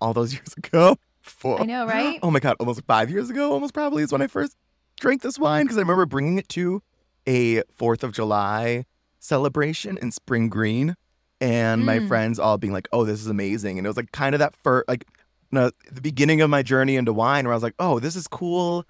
all 0.00 0.12
those 0.12 0.32
years 0.34 0.54
ago. 0.56 0.96
Four. 1.22 1.60
I 1.60 1.64
know, 1.64 1.86
right? 1.86 2.18
Oh 2.22 2.30
my 2.30 2.40
god, 2.40 2.56
almost 2.60 2.82
five 2.86 3.10
years 3.10 3.30
ago, 3.30 3.52
almost 3.52 3.74
probably 3.74 4.02
is 4.02 4.12
when 4.12 4.22
I 4.22 4.26
first 4.26 4.56
drank 5.00 5.22
this 5.22 5.38
wine 5.38 5.64
because 5.64 5.78
I 5.78 5.80
remember 5.80 6.06
bringing 6.06 6.38
it 6.38 6.48
to 6.50 6.82
a 7.26 7.62
Fourth 7.74 8.04
of 8.04 8.12
July 8.12 8.84
celebration 9.22 9.98
in 10.02 10.10
Spring 10.10 10.48
Green, 10.48 10.96
and 11.40 11.86
my 11.86 12.00
friends 12.06 12.38
all 12.38 12.58
being 12.58 12.72
like, 12.72 12.88
"Oh, 12.92 13.04
this 13.04 13.20
is 13.20 13.28
amazing!" 13.28 13.78
And 13.78 13.86
it 13.86 13.88
was 13.90 13.96
like 13.96 14.12
kind 14.12 14.34
of 14.34 14.38
that 14.40 14.54
first, 14.62 14.88
like, 14.88 15.06
no, 15.50 15.70
the 15.90 16.00
beginning 16.00 16.40
of 16.40 16.50
my 16.50 16.62
journey 16.62 16.96
into 16.96 17.12
wine, 17.12 17.44
where 17.44 17.52
I 17.52 17.56
was 17.56 17.62
like, 17.62 17.74
"Oh, 17.78 17.98
this 17.98 18.16
is 18.16 18.26
cool." 18.28 18.84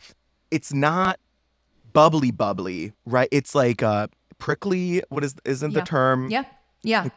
It's 0.50 0.72
not 0.72 1.18
bubbly, 1.92 2.30
bubbly, 2.30 2.92
right? 3.06 3.28
It's 3.30 3.54
like 3.54 3.82
uh 3.82 4.08
prickly. 4.38 5.02
What 5.10 5.22
is 5.24 5.34
isn't 5.44 5.70
Yeah. 5.72 5.80
the 5.80 5.86
term? 5.86 6.30
Yeah. 6.30 6.44
Yeah. 6.82 7.08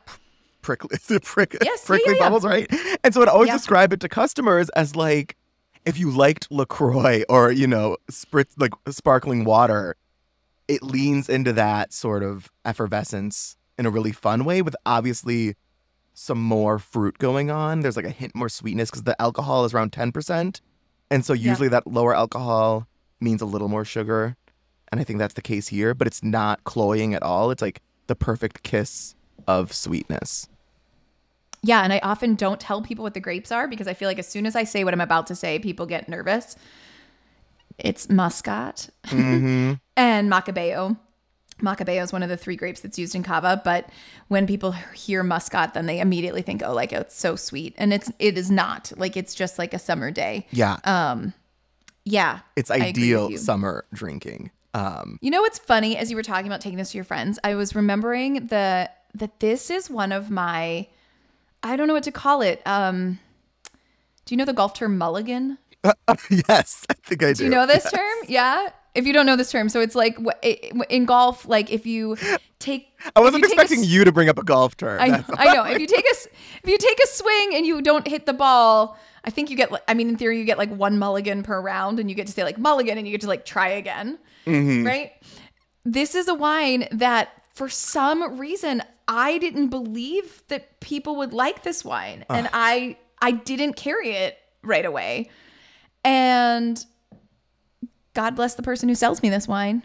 prickly 0.61 0.89
is 1.01 1.09
it 1.11 1.23
prick, 1.23 1.55
Yes, 1.63 1.85
prickly 1.85 2.13
yeah, 2.13 2.19
yeah. 2.19 2.25
bubbles, 2.25 2.43
right? 2.45 2.67
And 3.03 3.13
so 3.13 3.21
I'd 3.21 3.27
always 3.27 3.51
describe 3.51 3.93
it 3.93 3.99
to 4.01 4.09
customers 4.09 4.69
as 4.69 4.95
like 4.95 5.35
if 5.85 5.99
you 5.99 6.09
liked 6.09 6.47
LaCroix 6.51 7.23
or, 7.29 7.51
you 7.51 7.67
know, 7.67 7.97
spritz 8.11 8.53
like 8.57 8.73
sparkling 8.89 9.43
water, 9.43 9.95
it 10.67 10.81
leans 10.83 11.29
into 11.29 11.53
that 11.53 11.93
sort 11.93 12.23
of 12.23 12.49
effervescence 12.63 13.57
in 13.77 13.85
a 13.85 13.89
really 13.89 14.11
fun 14.11 14.45
way 14.45 14.61
with 14.61 14.75
obviously 14.85 15.55
some 16.13 16.41
more 16.41 16.79
fruit 16.79 17.17
going 17.17 17.51
on. 17.51 17.81
There's 17.81 17.97
like 17.97 18.05
a 18.05 18.09
hint 18.09 18.33
more 18.35 18.49
sweetness 18.49 18.89
because 18.89 19.03
the 19.03 19.21
alcohol 19.21 19.65
is 19.65 19.73
around 19.73 19.91
10%. 19.91 20.61
And 21.11 21.25
so 21.25 21.33
Yeah. 21.33 21.49
usually 21.49 21.67
that 21.69 21.85
lower 21.85 22.15
alcohol 22.15 22.87
means 23.19 23.41
a 23.41 23.45
little 23.45 23.67
more 23.67 23.85
sugar. 23.85 24.35
And 24.91 25.01
I 25.01 25.03
think 25.03 25.19
that's 25.19 25.33
the 25.33 25.41
case 25.41 25.67
here, 25.67 25.93
but 25.93 26.07
it's 26.07 26.23
not 26.23 26.63
cloying 26.63 27.13
at 27.13 27.21
all. 27.21 27.51
It's 27.51 27.61
like 27.61 27.81
the 28.07 28.15
perfect 28.15 28.63
kiss 28.63 29.13
of 29.47 29.73
sweetness. 29.73 30.47
Yeah, 31.61 31.81
and 31.81 31.91
I 31.91 31.99
often 31.99 32.35
don't 32.35 32.59
tell 32.59 32.81
people 32.81 33.03
what 33.03 33.15
the 33.15 33.19
grapes 33.19 33.51
are 33.51 33.67
because 33.67 33.87
I 33.87 33.93
feel 33.93 34.07
like 34.07 34.19
as 34.19 34.27
soon 34.27 34.45
as 34.45 34.55
I 34.55 34.63
say 34.63 34.83
what 34.83 34.93
I'm 34.93 35.01
about 35.01 35.27
to 35.27 35.35
say, 35.35 35.57
people 35.59 35.85
get 35.85 36.07
nervous. 36.07 36.55
It's 37.77 38.09
Muscat 38.09 38.89
and 39.11 39.79
Macabeo. 39.97 40.97
Macabeo 41.61 42.03
is 42.03 42.11
one 42.11 42.21
of 42.23 42.27
the 42.29 42.35
three 42.37 42.55
grapes 42.57 42.81
that's 42.81 42.99
used 42.99 43.15
in 43.15 43.23
cava, 43.23 43.61
but 43.63 43.89
when 44.27 44.45
people 44.45 44.71
hear 44.73 45.23
Muscat, 45.23 45.73
then 45.73 45.85
they 45.85 45.99
immediately 46.01 46.41
think, 46.41 46.61
"Oh, 46.65 46.73
like 46.73 46.91
it's 46.91 47.17
so 47.17 47.35
sweet," 47.37 47.73
and 47.77 47.93
it's 47.93 48.11
it 48.19 48.37
is 48.37 48.51
not. 48.51 48.91
Like 48.97 49.15
it's 49.15 49.33
just 49.33 49.57
like 49.57 49.73
a 49.73 49.79
summer 49.79 50.11
day. 50.11 50.47
Yeah. 50.51 50.77
Yeah, 52.07 52.39
it's 52.55 52.69
I 52.69 52.75
agree 52.75 53.13
with 53.15 53.23
ideal 53.25 53.37
summer 53.37 53.85
drinking. 53.93 54.51
Um, 54.75 55.17
You 55.21 55.31
know 55.31 55.41
what's 55.41 55.57
funny? 55.57 55.97
As 55.97 56.11
you 56.11 56.15
were 56.17 56.23
talking 56.23 56.45
about 56.45 56.61
taking 56.61 56.77
this 56.77 56.91
to 56.91 56.97
your 56.97 57.03
friends, 57.05 57.39
I 57.43 57.55
was 57.55 57.73
remembering 57.73 58.47
the 58.47 58.89
that 59.15 59.39
this 59.39 59.69
is 59.71 59.89
one 59.89 60.11
of 60.11 60.29
my 60.29 60.87
I 61.63 61.75
don't 61.77 61.87
know 61.87 61.93
what 61.93 62.03
to 62.03 62.11
call 62.11 62.41
it. 62.41 62.61
Um 62.65 63.19
do 64.25 64.33
you 64.33 64.37
know 64.37 64.45
the 64.45 64.53
golf 64.53 64.73
term 64.73 64.97
mulligan? 64.97 65.57
yes, 66.49 66.85
I 66.89 66.93
think 66.93 67.23
I 67.23 67.27
do. 67.27 67.33
Do 67.35 67.43
you 67.45 67.49
know 67.49 67.65
this 67.65 67.89
term? 67.91 68.17
Yeah. 68.27 68.69
If 68.93 69.05
you 69.05 69.11
don't 69.11 69.25
know 69.25 69.35
this 69.35 69.51
term, 69.51 69.67
so 69.67 69.81
it's 69.81 69.95
like 69.95 70.17
in 70.89 71.05
golf, 71.05 71.45
like 71.45 71.69
if 71.69 71.85
you 71.85 72.15
take. 72.59 72.97
I 73.13 73.19
wasn't 73.19 73.43
you 73.43 73.49
take 73.49 73.59
a 73.59 73.61
expecting 73.61 73.83
you 73.83 74.05
to 74.05 74.11
bring 74.13 74.29
up 74.29 74.37
a 74.37 74.43
golf 74.43 74.77
term. 74.77 75.01
I 75.01 75.07
know, 75.07 75.23
I 75.37 75.53
know. 75.53 75.63
If 75.65 75.79
you 75.79 75.85
take 75.87 76.05
a 76.05 76.15
if 76.63 76.69
you 76.69 76.77
take 76.77 76.97
a 77.03 77.07
swing 77.07 77.55
and 77.55 77.65
you 77.65 77.81
don't 77.81 78.07
hit 78.07 78.25
the 78.25 78.31
ball, 78.33 78.97
I 79.25 79.31
think 79.31 79.49
you 79.49 79.57
get. 79.57 79.69
I 79.89 79.93
mean, 79.93 80.07
in 80.07 80.15
theory, 80.17 80.39
you 80.39 80.45
get 80.45 80.57
like 80.57 80.73
one 80.73 80.97
mulligan 80.97 81.43
per 81.43 81.59
round, 81.59 81.99
and 81.99 82.09
you 82.09 82.15
get 82.15 82.27
to 82.27 82.33
say 82.33 82.45
like 82.45 82.57
mulligan, 82.57 82.97
and 82.97 83.05
you 83.05 83.11
get 83.11 83.21
to 83.21 83.27
like 83.27 83.45
try 83.45 83.67
again, 83.67 84.17
Mm-hmm. 84.45 84.85
right? 84.87 85.11
This 85.83 86.15
is 86.15 86.29
a 86.29 86.33
wine 86.33 86.87
that 86.91 87.29
for 87.53 87.67
some 87.67 88.39
reason 88.39 88.81
I 89.07 89.37
didn't 89.39 89.67
believe 89.67 90.41
that 90.47 90.79
people 90.79 91.17
would 91.17 91.33
like 91.33 91.63
this 91.63 91.83
wine 91.85 92.25
and 92.29 92.49
I 92.53 92.97
I 93.21 93.31
didn't 93.31 93.73
carry 93.73 94.11
it 94.11 94.37
right 94.63 94.85
away. 94.85 95.29
And 96.05 96.85
God 98.13 98.35
bless 98.35 98.55
the 98.55 98.63
person 98.63 98.87
who 98.87 98.95
sells 98.95 99.21
me 99.21 99.29
this 99.29 99.47
wine 99.47 99.83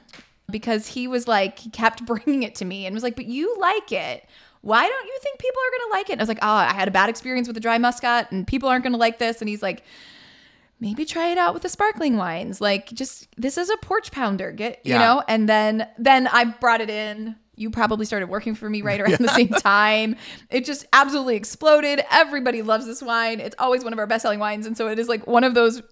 because 0.50 0.86
he 0.86 1.08
was 1.08 1.26
like 1.26 1.58
he 1.58 1.70
kept 1.70 2.04
bringing 2.06 2.42
it 2.42 2.54
to 2.56 2.64
me 2.64 2.86
and 2.86 2.94
was 2.94 3.02
like, 3.02 3.16
"But 3.16 3.26
you 3.26 3.56
like 3.58 3.90
it. 3.90 4.28
Why 4.60 4.86
don't 4.86 5.06
you 5.06 5.18
think 5.22 5.38
people 5.38 5.58
are 5.58 5.78
going 5.78 5.90
to 5.90 5.96
like 5.96 6.10
it?" 6.10 6.12
And 6.12 6.20
I 6.20 6.22
was 6.22 6.28
like, 6.28 6.38
"Oh, 6.42 6.48
I 6.48 6.72
had 6.72 6.86
a 6.86 6.92
bad 6.92 7.08
experience 7.08 7.48
with 7.48 7.54
the 7.54 7.60
dry 7.60 7.78
muscat 7.78 8.30
and 8.30 8.46
people 8.46 8.68
aren't 8.68 8.84
going 8.84 8.92
to 8.92 8.98
like 8.98 9.18
this." 9.18 9.40
And 9.40 9.48
he's 9.48 9.62
like, 9.62 9.82
maybe 10.80 11.04
try 11.04 11.28
it 11.28 11.38
out 11.38 11.54
with 11.54 11.62
the 11.62 11.68
sparkling 11.68 12.16
wines. 12.16 12.60
Like 12.60 12.90
just 12.92 13.28
this 13.36 13.56
is 13.58 13.70
a 13.70 13.76
porch 13.78 14.10
pounder. 14.10 14.50
Get 14.50 14.80
you 14.84 14.94
know? 14.98 15.22
And 15.28 15.48
then 15.48 15.86
then 15.98 16.26
I 16.26 16.44
brought 16.44 16.80
it 16.80 16.90
in. 16.90 17.36
You 17.60 17.68
probably 17.70 18.06
started 18.06 18.30
working 18.30 18.54
for 18.54 18.70
me 18.70 18.80
right 18.80 19.00
around 19.02 19.18
the 19.18 19.28
same 19.28 19.48
time. 19.48 20.16
It 20.48 20.64
just 20.64 20.86
absolutely 20.94 21.36
exploded. 21.36 22.00
Everybody 22.10 22.62
loves 22.62 22.86
this 22.86 23.02
wine. 23.02 23.38
It's 23.38 23.54
always 23.58 23.84
one 23.84 23.92
of 23.92 23.98
our 23.98 24.06
best-selling 24.06 24.40
wines. 24.40 24.66
And 24.66 24.76
so 24.76 24.88
it 24.88 24.98
is 24.98 25.08
like 25.08 25.26
one 25.26 25.44
of 25.44 25.54
those 25.54 25.82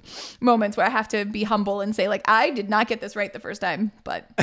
moments 0.41 0.77
where 0.77 0.87
I 0.87 0.89
have 0.89 1.09
to 1.09 1.27
be 1.27 1.45
humble 1.45 1.83
and 1.83 1.95
say, 1.95 2.09
like, 2.09 2.23
I 2.27 2.51
did 2.51 2.71
not 2.71 2.89
get 2.89 3.03
this 3.03 3.15
right 3.15 3.31
the 3.33 3.39
first 3.39 3.61
time, 3.61 3.93
but 4.03 4.31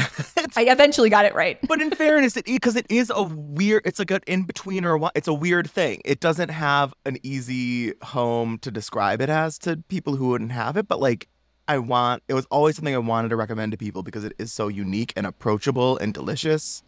I 0.56 0.66
eventually 0.66 1.10
got 1.10 1.26
it 1.26 1.34
right. 1.34 1.58
But 1.68 1.82
in 1.82 1.90
fairness, 1.90 2.38
it 2.38 2.46
because 2.46 2.76
it 2.76 2.86
is 2.90 3.12
a 3.14 3.24
weird, 3.24 3.82
it's 3.86 3.98
like 3.98 4.12
an 4.12 4.22
in 4.28 4.44
between 4.44 4.86
or 4.86 4.96
what? 4.96 5.12
It's 5.16 5.28
a 5.28 5.34
weird 5.34 5.70
thing. 5.70 6.02
It 6.06 6.20
doesn't 6.20 6.50
have 6.50 6.94
an 7.06 7.18
easy 7.24 7.94
home 8.04 8.60
to 8.60 8.70
describe 8.70 9.22
it 9.22 9.30
as 9.30 9.58
to 9.60 9.78
people 9.88 10.16
who 10.16 10.28
wouldn't 10.28 10.52
have 10.52 10.78
it. 10.78 10.88
But 10.88 11.00
like, 11.00 11.28
I 11.68 11.80
want 11.80 12.22
it 12.28 12.36
was 12.36 12.46
always 12.52 12.76
something 12.76 12.94
I 12.94 13.00
wanted 13.00 13.30
to 13.30 13.36
recommend 13.36 13.72
to 13.72 13.78
people 13.78 14.04
because 14.04 14.24
it 14.24 14.34
is 14.38 14.54
so 14.54 14.68
unique 14.68 15.14
and 15.16 15.26
approachable 15.26 15.98
and 15.98 16.14
delicious 16.14 16.84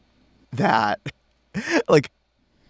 that, 0.58 1.00
like, 1.90 2.12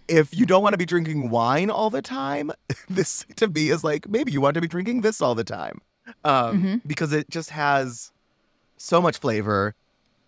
if 0.08 0.34
you 0.34 0.46
don't 0.46 0.62
want 0.62 0.72
to 0.72 0.78
be 0.78 0.86
drinking 0.86 1.28
wine 1.28 1.70
all 1.70 1.90
the 1.90 2.02
time, 2.02 2.50
this 2.88 3.26
to 3.36 3.48
me 3.48 3.70
is 3.70 3.84
like 3.84 4.08
maybe 4.08 4.32
you 4.32 4.40
want 4.40 4.54
to 4.54 4.60
be 4.60 4.68
drinking 4.68 5.02
this 5.02 5.20
all 5.20 5.34
the 5.34 5.44
time, 5.44 5.80
um, 6.24 6.80
because 6.86 7.12
it 7.12 7.28
just 7.28 7.50
has 7.50 8.12
so 8.76 9.02
much 9.02 9.18
flavor, 9.18 9.74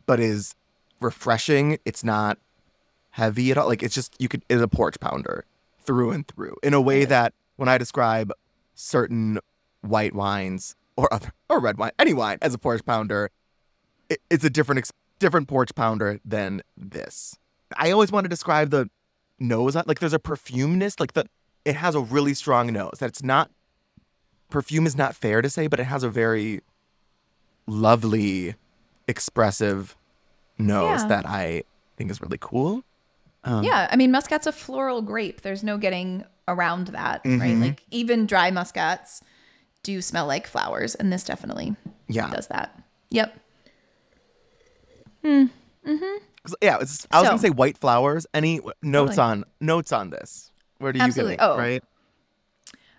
but 0.06 0.20
is 0.20 0.54
refreshing. 1.00 1.78
It's 1.84 2.04
not 2.04 2.38
heavy 3.10 3.50
at 3.50 3.58
all. 3.58 3.66
Like 3.66 3.82
it's 3.82 3.94
just 3.94 4.14
you 4.18 4.28
could 4.28 4.42
it's 4.48 4.62
a 4.62 4.68
porch 4.68 5.00
pounder 5.00 5.44
through 5.82 6.10
and 6.10 6.26
through 6.26 6.56
in 6.62 6.74
a 6.74 6.80
way 6.80 7.04
that 7.04 7.32
when 7.56 7.68
I 7.68 7.78
describe 7.78 8.32
certain 8.74 9.38
white 9.80 10.14
wines 10.14 10.76
or 10.96 11.12
other 11.12 11.32
or 11.48 11.60
red 11.60 11.78
wine, 11.78 11.92
any 11.98 12.14
wine 12.14 12.38
as 12.42 12.54
a 12.54 12.58
porch 12.58 12.84
pounder, 12.84 13.30
it, 14.08 14.20
it's 14.30 14.44
a 14.44 14.50
different 14.50 14.90
different 15.18 15.48
porch 15.48 15.74
pounder 15.74 16.20
than 16.24 16.62
this. 16.76 17.36
I 17.76 17.90
always 17.90 18.10
want 18.12 18.24
to 18.24 18.28
describe 18.28 18.70
the 18.70 18.88
nose 19.38 19.74
like 19.74 20.00
there's 20.00 20.12
a 20.12 20.18
perfumeness 20.18 21.00
like 21.00 21.14
the 21.14 21.24
it 21.64 21.74
has 21.76 21.94
a 21.94 22.00
really 22.00 22.34
strong 22.34 22.70
nose 22.72 22.96
that 23.00 23.08
it's 23.08 23.22
not 23.22 23.50
perfume 24.50 24.86
is 24.86 24.96
not 24.96 25.14
fair 25.16 25.40
to 25.40 25.48
say 25.48 25.66
but 25.66 25.80
it 25.80 25.84
has 25.84 26.02
a 26.02 26.10
very 26.10 26.60
lovely 27.66 28.54
expressive 29.08 29.96
nose 30.58 31.00
Yeah. 31.02 31.08
that 31.08 31.26
I 31.26 31.62
think 31.96 32.10
is 32.10 32.20
really 32.20 32.38
cool. 32.40 32.82
Um, 33.44 33.64
Yeah, 33.64 33.88
I 33.90 33.96
mean, 33.96 34.10
muscat's 34.10 34.46
a 34.46 34.52
floral 34.52 35.00
grape. 35.02 35.40
There's 35.40 35.62
no 35.64 35.78
getting 35.78 36.24
around 36.46 36.88
that, 36.88 37.22
right? 37.24 37.40
Mhm. 37.54 37.60
Like 37.62 37.82
even 37.90 38.26
dry 38.26 38.50
muscats 38.50 39.22
do 39.82 40.02
smell 40.02 40.26
like 40.26 40.46
flowers, 40.46 40.94
and 40.96 41.10
this 41.12 41.24
definitely 41.24 41.74
Yeah. 42.08 42.30
does 42.30 42.48
that. 42.48 42.78
Yep. 43.10 43.38
'Cause- 45.22 45.48
yeah, 46.62 46.78
it's, 46.80 47.06
I 47.10 47.18
was 47.18 47.26
So- 47.26 47.30
gonna 47.32 47.38
say 47.42 47.50
white 47.50 47.76
flowers. 47.78 48.26
Any 48.34 48.60
notes 48.82 49.16
Totally. 49.16 49.18
on 49.32 49.44
notes 49.60 49.92
on 49.92 50.10
this? 50.10 50.50
Where 50.78 50.92
do 50.92 50.98
you 50.98 51.04
Absolutely. 51.04 51.36
get 51.36 51.42
it? 51.44 51.46
Oh. 51.46 51.56
Right. 51.58 51.82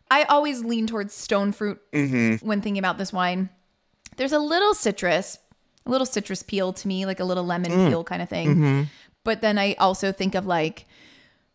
I 0.10 0.24
always 0.24 0.64
lean 0.64 0.88
towards 0.88 1.14
stone 1.14 1.52
fruit 1.52 1.80
Mm-hmm. 1.94 2.46
when 2.46 2.62
thinking 2.62 2.80
about 2.80 2.98
this 2.98 3.14
wine. 3.14 3.50
There's 4.18 4.34
a 4.34 4.40
little 4.40 4.74
citrus, 4.74 5.40
a 5.86 5.90
little 5.90 6.06
citrus 6.06 6.44
peel 6.44 6.74
to 6.74 6.88
me, 6.88 7.06
like 7.06 7.20
a 7.20 7.24
little 7.24 7.46
lemon 7.46 7.72
Mm. 7.72 7.90
peel 7.90 8.04
kind 8.04 8.22
of 8.22 8.30
thing. 8.30 8.50
Mm-hmm. 8.50 8.82
But 9.24 9.42
then 9.42 9.58
I 9.58 9.74
also 9.80 10.12
think 10.12 10.36
of 10.36 10.46
like 10.46 10.86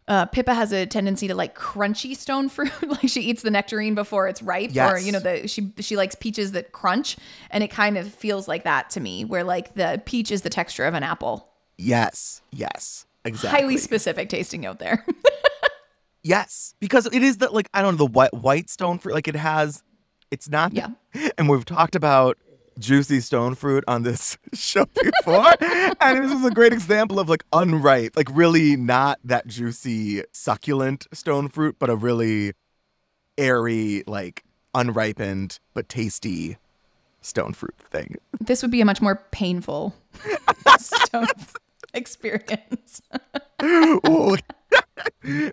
uh, 0.08 0.24
Pippa 0.26 0.54
has 0.54 0.72
a 0.72 0.86
tendency 0.86 1.26
to 1.28 1.34
like 1.34 1.56
crunchy 1.58 2.16
stone 2.16 2.48
fruit, 2.56 2.70
like 2.88 3.08
she 3.08 3.20
eats 3.22 3.42
the 3.42 3.50
nectarine 3.50 3.94
before 3.96 4.28
it's 4.28 4.40
ripe, 4.42 4.70
or 4.76 4.98
you 4.98 5.10
know 5.12 5.18
the 5.18 5.48
she 5.48 5.72
she 5.80 5.96
likes 5.96 6.14
peaches 6.14 6.52
that 6.52 6.70
crunch, 6.72 7.16
and 7.50 7.62
it 7.64 7.68
kind 7.72 7.98
of 7.98 8.12
feels 8.14 8.46
like 8.46 8.62
that 8.64 8.88
to 8.90 9.00
me, 9.00 9.24
where 9.24 9.42
like 9.44 9.74
the 9.74 10.00
peach 10.06 10.30
is 10.30 10.42
the 10.42 10.50
texture 10.50 10.84
of 10.84 10.94
an 10.94 11.02
apple. 11.02 11.48
Yes. 11.78 12.42
Yes. 12.52 13.06
Exactly. 13.24 13.60
Highly 13.60 13.76
specific 13.76 14.28
tasting 14.28 14.60
note 14.62 14.78
there. 14.78 15.04
Yes, 16.22 16.74
because 16.80 17.06
it 17.12 17.22
is 17.22 17.36
the 17.38 17.48
like 17.50 17.68
I 17.72 17.82
don't 17.82 17.94
know 17.94 17.98
the 17.98 18.06
white 18.06 18.34
white 18.34 18.68
stone 18.68 18.98
fruit. 18.98 19.14
Like 19.14 19.28
it 19.28 19.36
has, 19.36 19.84
it's 20.32 20.48
not. 20.48 20.72
Yeah. 20.72 20.88
And 21.38 21.48
we've 21.48 21.64
talked 21.64 21.94
about 21.94 22.36
juicy 22.80 23.20
stone 23.20 23.54
fruit 23.54 23.84
on 23.86 24.02
this 24.02 24.36
show 24.52 24.86
before, 24.86 25.54
and 26.00 26.24
this 26.24 26.32
is 26.32 26.44
a 26.44 26.50
great 26.50 26.72
example 26.72 27.20
of 27.20 27.28
like 27.28 27.44
unripe, 27.52 28.16
like 28.16 28.28
really 28.32 28.74
not 28.74 29.20
that 29.22 29.46
juicy 29.46 30.24
succulent 30.32 31.06
stone 31.12 31.48
fruit, 31.48 31.76
but 31.78 31.90
a 31.90 31.94
really 31.94 32.54
airy, 33.38 34.02
like 34.08 34.42
unripened 34.74 35.60
but 35.74 35.88
tasty 35.88 36.56
stone 37.20 37.52
fruit 37.52 37.76
thing. 37.90 38.16
this 38.40 38.62
would 38.62 38.70
be 38.72 38.80
a 38.80 38.84
much 38.84 39.00
more 39.00 39.22
painful 39.30 39.94
stone 40.80 41.26
experience. 41.96 43.02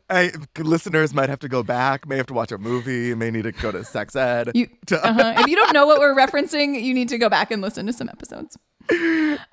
I, 0.10 0.32
listeners 0.60 1.14
might 1.14 1.30
have 1.30 1.40
to 1.40 1.50
go 1.50 1.64
back, 1.64 2.08
may 2.08 2.18
have 2.18 2.28
to 2.28 2.34
watch 2.34 2.52
a 2.52 2.58
movie, 2.58 3.16
may 3.16 3.32
need 3.32 3.44
to 3.44 3.52
go 3.52 3.72
to 3.72 3.84
sex 3.84 4.16
ed. 4.16 4.52
You, 4.54 4.68
to- 4.88 5.04
uh-huh. 5.04 5.34
If 5.40 5.48
you 5.48 5.56
don't 5.56 5.74
know 5.74 5.86
what 5.88 6.00
we're 6.00 6.16
referencing, 6.16 6.82
you 6.82 6.94
need 6.94 7.10
to 7.10 7.18
go 7.18 7.30
back 7.30 7.52
and 7.52 7.62
listen 7.62 7.86
to 7.88 7.94
some 7.94 8.10
episodes. 8.10 8.58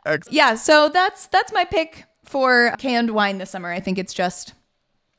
Ex- 0.04 0.28
Yeah, 0.30 0.54
so 0.56 0.88
that's 0.88 1.26
that's 1.28 1.52
my 1.52 1.64
pick 1.64 2.04
for 2.24 2.74
canned 2.78 3.10
wine 3.12 3.38
this 3.38 3.50
summer. 3.50 3.70
I 3.70 3.80
think 3.80 3.98
it's 3.98 4.12
just 4.12 4.54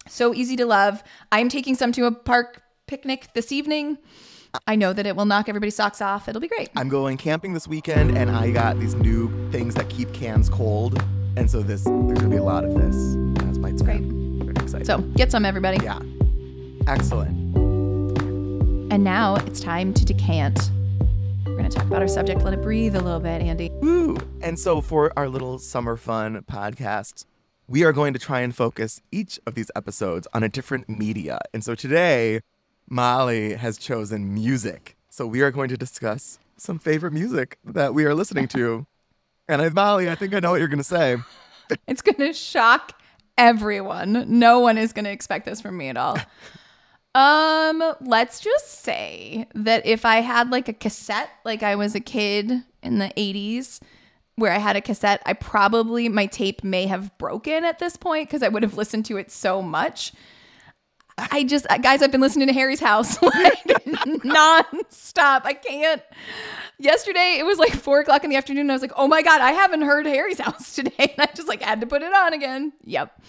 so 0.08 0.34
easy 0.34 0.56
to 0.58 0.66
love. 0.66 1.04
I'm 1.32 1.50
taking 1.50 1.76
some 1.76 1.92
to 1.94 2.06
a 2.06 2.12
park 2.12 2.62
picnic 2.88 3.30
this 3.34 3.52
evening. 3.52 3.98
I 4.68 4.76
know 4.76 4.92
that 4.92 5.06
it 5.06 5.16
will 5.16 5.26
knock 5.26 5.48
everybody's 5.48 5.76
socks 5.76 6.02
off. 6.02 6.28
It'll 6.28 6.42
be 6.42 6.50
great. 6.50 6.70
I'm 6.76 6.90
going 6.90 7.16
camping 7.16 7.54
this 7.54 7.70
weekend, 7.70 8.18
and 8.18 8.30
I 8.30 8.52
got 8.52 8.78
these 8.80 8.96
new 8.96 9.30
things 9.50 9.76
that 9.76 9.90
keep 9.90 10.12
cans 10.14 10.50
cold, 10.50 11.02
and 11.38 11.50
so 11.50 11.62
this 11.62 11.84
there's 11.84 12.20
gonna 12.20 12.30
be 12.30 12.38
a 12.38 12.44
lot 12.44 12.64
of 12.64 12.74
this. 12.74 13.16
That's 13.44 13.58
my 13.58 13.72
great. 13.72 14.02
Very 14.02 14.64
excited. 14.64 14.86
So 14.86 15.00
get 15.00 15.32
some, 15.32 15.46
everybody. 15.46 15.84
yeah, 15.84 16.00
excellent. 16.88 17.42
And 18.92 19.06
now 19.06 19.36
it's 19.36 19.62
time 19.62 19.94
to 19.94 20.04
decant. 20.04 20.70
We're 21.46 21.56
going 21.58 21.70
to 21.70 21.76
talk 21.76 21.86
about 21.86 22.02
our 22.02 22.10
subject. 22.10 22.42
Let 22.44 22.54
it 22.54 22.62
breathe 22.62 22.94
a 22.96 23.00
little 23.00 23.22
bit, 23.22 23.42
Andy. 23.42 23.70
Woo! 23.82 24.18
And 24.42 24.60
so 24.60 24.82
for 24.82 25.14
our 25.18 25.30
little 25.30 25.60
summer 25.60 25.96
fun 25.96 26.42
podcast, 26.42 27.26
we 27.68 27.86
are 27.86 27.94
going 27.94 28.12
to 28.12 28.20
try 28.20 28.42
and 28.42 28.54
focus 28.54 29.02
each 29.12 29.40
of 29.48 29.56
these 29.56 29.72
episodes 29.78 30.28
on 30.34 30.44
a 30.44 30.50
different 30.50 30.90
media. 30.90 31.40
And 31.54 31.64
so 31.64 31.74
today, 31.74 32.42
Molly 32.90 33.54
has 33.54 33.78
chosen 33.78 34.34
music. 34.34 34.98
So 35.10 35.26
we 35.26 35.42
are 35.42 35.52
going 35.52 35.70
to 35.70 35.78
discuss 35.78 36.38
some 36.58 36.78
favorite 36.78 37.14
music 37.14 37.58
that 37.64 37.94
we 37.94 38.04
are 38.04 38.14
listening 38.14 38.50
to. 38.50 38.86
and 39.52 39.62
I, 39.62 39.70
Molly, 39.70 40.10
I 40.10 40.16
think 40.16 40.34
I 40.34 40.40
know 40.40 40.52
what 40.52 40.60
you're 40.60 40.68
going 40.68 40.80
to 40.80 40.84
say. 40.84 41.18
It's 41.88 42.02
going 42.02 42.18
to 42.18 42.34
shock 42.34 43.02
everyone. 43.38 44.26
No 44.28 44.60
one 44.60 44.78
is 44.78 44.92
going 44.92 45.06
to 45.06 45.12
expect 45.12 45.46
this 45.46 45.62
from 45.62 45.78
me 45.78 45.88
at 45.88 45.96
all. 45.96 46.18
Um, 47.14 47.84
let's 48.00 48.40
just 48.40 48.84
say 48.84 49.46
that 49.54 49.86
if 49.86 50.06
I 50.06 50.22
had 50.22 50.50
like 50.50 50.70
a 50.70 50.74
cassette, 50.74 51.30
like 51.44 51.62
I 51.62 51.76
was 51.76 51.94
a 51.94 52.00
kid 52.00 52.64
in 52.82 53.00
the 53.00 53.12
80s, 53.18 53.82
where 54.36 54.54
I 54.54 54.60
had 54.60 54.78
a 54.78 54.82
cassette, 54.82 55.22
I 55.26 55.34
probably 55.34 56.08
my 56.08 56.26
tape 56.26 56.64
may 56.64 56.86
have 56.86 57.18
broken 57.18 57.66
at 57.66 57.80
this 57.80 57.98
point 57.98 58.30
because 58.30 58.44
I 58.44 58.48
would 58.48 58.64
have 58.64 58.78
listened 58.78 59.04
to 59.08 59.18
it 59.18 59.30
so 59.30 59.62
much. 59.62 60.14
I 61.32 61.44
just 61.44 61.66
uh, 61.70 61.78
guys, 61.78 62.02
I've 62.02 62.12
been 62.12 62.22
listening 62.22 62.48
to 62.48 62.54
Harry's 62.54 62.80
House 62.80 63.22
like 63.22 63.64
nonstop. 63.66 65.42
I 65.46 65.54
can't. 65.54 66.02
Yesterday 66.80 67.36
it 67.38 67.46
was 67.46 67.60
like 67.60 67.74
four 67.74 68.00
o'clock 68.00 68.24
in 68.24 68.30
the 68.30 68.36
afternoon. 68.36 68.62
And 68.62 68.72
I 68.72 68.76
was 68.76 68.82
like, 68.82 68.94
oh 68.96 69.08
my 69.08 69.22
god, 69.22 69.42
I 69.42 69.52
haven't 69.52 69.82
heard 69.82 70.06
Harry's 70.06 70.40
House 70.48 70.74
today, 70.74 70.92
and 70.98 71.14
I 71.20 71.28
just 71.36 71.48
like 71.48 71.62
had 71.62 71.82
to 71.82 71.88
put 71.88 72.02
it 72.02 72.14
on 72.14 72.34
again. 72.34 72.74
Yep, 72.86 73.22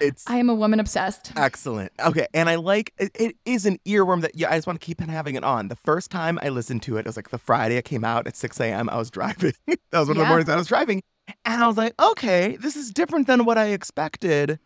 It's 0.00 0.24
I 0.28 0.36
am 0.38 0.48
a 0.48 0.54
woman 0.54 0.80
obsessed. 0.80 1.32
Excellent. 1.36 1.92
Okay, 2.00 2.26
and 2.32 2.48
I 2.48 2.54
like 2.54 2.92
it, 2.98 3.10
it 3.14 3.36
is 3.44 3.66
an 3.66 3.78
earworm 3.86 4.22
that 4.22 4.34
yeah, 4.34 4.50
I 4.50 4.56
just 4.56 4.66
want 4.66 4.80
to 4.80 4.84
keep 4.84 5.02
on 5.02 5.08
having 5.08 5.34
it 5.34 5.44
on. 5.44 5.68
The 5.68 5.76
first 5.76 6.10
time 6.10 6.38
I 6.42 6.48
listened 6.48 6.82
to 6.84 6.96
it, 6.96 7.00
it 7.00 7.06
was 7.06 7.16
like 7.16 7.30
the 7.30 7.38
Friday 7.38 7.76
it 7.76 7.84
came 7.84 8.04
out 8.04 8.26
at 8.26 8.36
6 8.36 8.60
a.m. 8.60 8.88
I 8.88 8.96
was 8.96 9.10
driving. 9.10 9.52
that 9.66 9.78
was 9.92 10.08
one 10.08 10.16
of 10.16 10.22
the 10.22 10.26
mornings 10.26 10.48
I 10.48 10.56
was 10.56 10.68
driving. 10.68 11.02
And 11.44 11.62
I 11.62 11.66
was 11.66 11.76
like, 11.76 11.92
okay, 12.00 12.56
this 12.56 12.76
is 12.76 12.92
different 12.92 13.26
than 13.26 13.44
what 13.44 13.58
I 13.58 13.66
expected. 13.66 14.60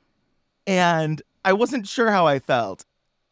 And 0.66 1.22
I 1.44 1.52
wasn't 1.52 1.87
sure 1.87 2.11
how 2.11 2.26
I 2.26 2.38
felt. 2.38 2.85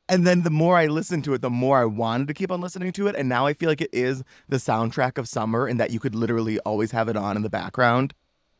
And 0.08 0.26
then 0.26 0.42
the 0.42 0.50
more 0.50 0.76
I 0.76 0.86
listened 0.86 1.24
to 1.24 1.34
it, 1.34 1.42
the 1.42 1.50
more 1.50 1.78
I 1.78 1.84
wanted 1.84 2.28
to 2.28 2.34
keep 2.34 2.50
on 2.50 2.62
listening 2.62 2.92
to 2.92 3.08
it. 3.08 3.14
And 3.14 3.28
now 3.28 3.46
I 3.46 3.52
feel 3.52 3.68
like 3.68 3.82
it 3.82 3.90
is 3.92 4.24
the 4.48 4.56
soundtrack 4.56 5.18
of 5.18 5.28
summer 5.28 5.66
and 5.66 5.78
that 5.78 5.90
you 5.90 6.00
could 6.00 6.14
literally 6.14 6.58
always 6.60 6.92
have 6.92 7.08
it 7.08 7.16
on 7.16 7.36
in 7.36 7.42
the 7.42 7.50
background. 7.50 8.14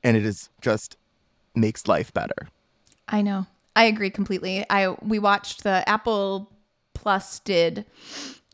And 0.04 0.16
it 0.16 0.26
is 0.26 0.50
just 0.60 0.96
makes 1.54 1.88
life 1.88 2.12
better. 2.12 2.48
I 3.08 3.22
know. 3.22 3.46
I 3.74 3.84
agree 3.84 4.10
completely. 4.10 4.66
I 4.68 4.88
we 5.02 5.18
watched 5.18 5.62
the 5.62 5.88
Apple 5.88 6.50
Plus 6.94 7.38
did 7.40 7.86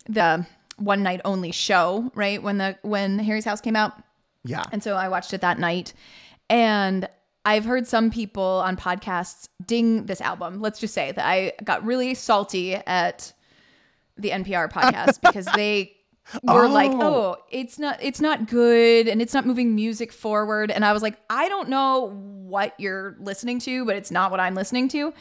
the 0.07 0.47
one 0.77 1.03
night 1.03 1.21
only 1.25 1.51
show, 1.51 2.13
right? 2.15 2.43
When 2.43 2.59
the 2.59 2.79
when 2.83 3.19
Harry's 3.19 3.45
house 3.45 3.61
came 3.61 3.75
out. 3.75 3.95
Yeah. 4.45 4.65
And 4.71 4.83
so 4.83 4.95
I 4.95 5.09
watched 5.09 5.33
it 5.33 5.41
that 5.41 5.59
night. 5.59 5.95
And 6.49 7.09
I've 7.45 7.65
heard 7.65 7.87
some 7.87 8.11
people 8.11 8.63
on 8.65 8.77
podcasts 8.77 9.49
ding 9.65 10.07
this 10.07 10.21
album. 10.21 10.61
Let's 10.61 10.81
just 10.81 10.95
say 10.95 11.13
that 11.13 11.27
I 11.27 11.53
got 11.63 11.85
really 11.85 12.15
salty 12.15 12.75
at 12.75 13.33
the 14.17 14.31
NPR 14.31 14.71
podcast 14.73 15.21
because 15.23 15.47
they 15.55 15.93
were 16.43 16.69
like, 16.69 16.91
Oh. 16.93 17.03
"Oh, 17.03 17.37
it's 17.51 17.79
not 17.79 18.03
it's 18.03 18.21
not 18.21 18.49
good 18.49 19.09
and 19.09 19.21
it's 19.21 19.35
not 19.35 19.47
moving 19.47 19.75
music 19.75 20.11
forward." 20.13 20.71
And 20.71 20.85
I 20.85 20.93
was 20.93 21.03
like, 21.03 21.19
"I 21.29 21.49
don't 21.49 21.69
know 21.69 22.13
what 22.15 22.75
you're 22.79 23.17
listening 23.21 23.59
to, 23.61 23.85
but 23.85 23.97
it's 23.97 24.11
not 24.11 24.31
what 24.31 24.41
I'm 24.41 24.55
listening 24.55 24.89
to." 24.89 25.13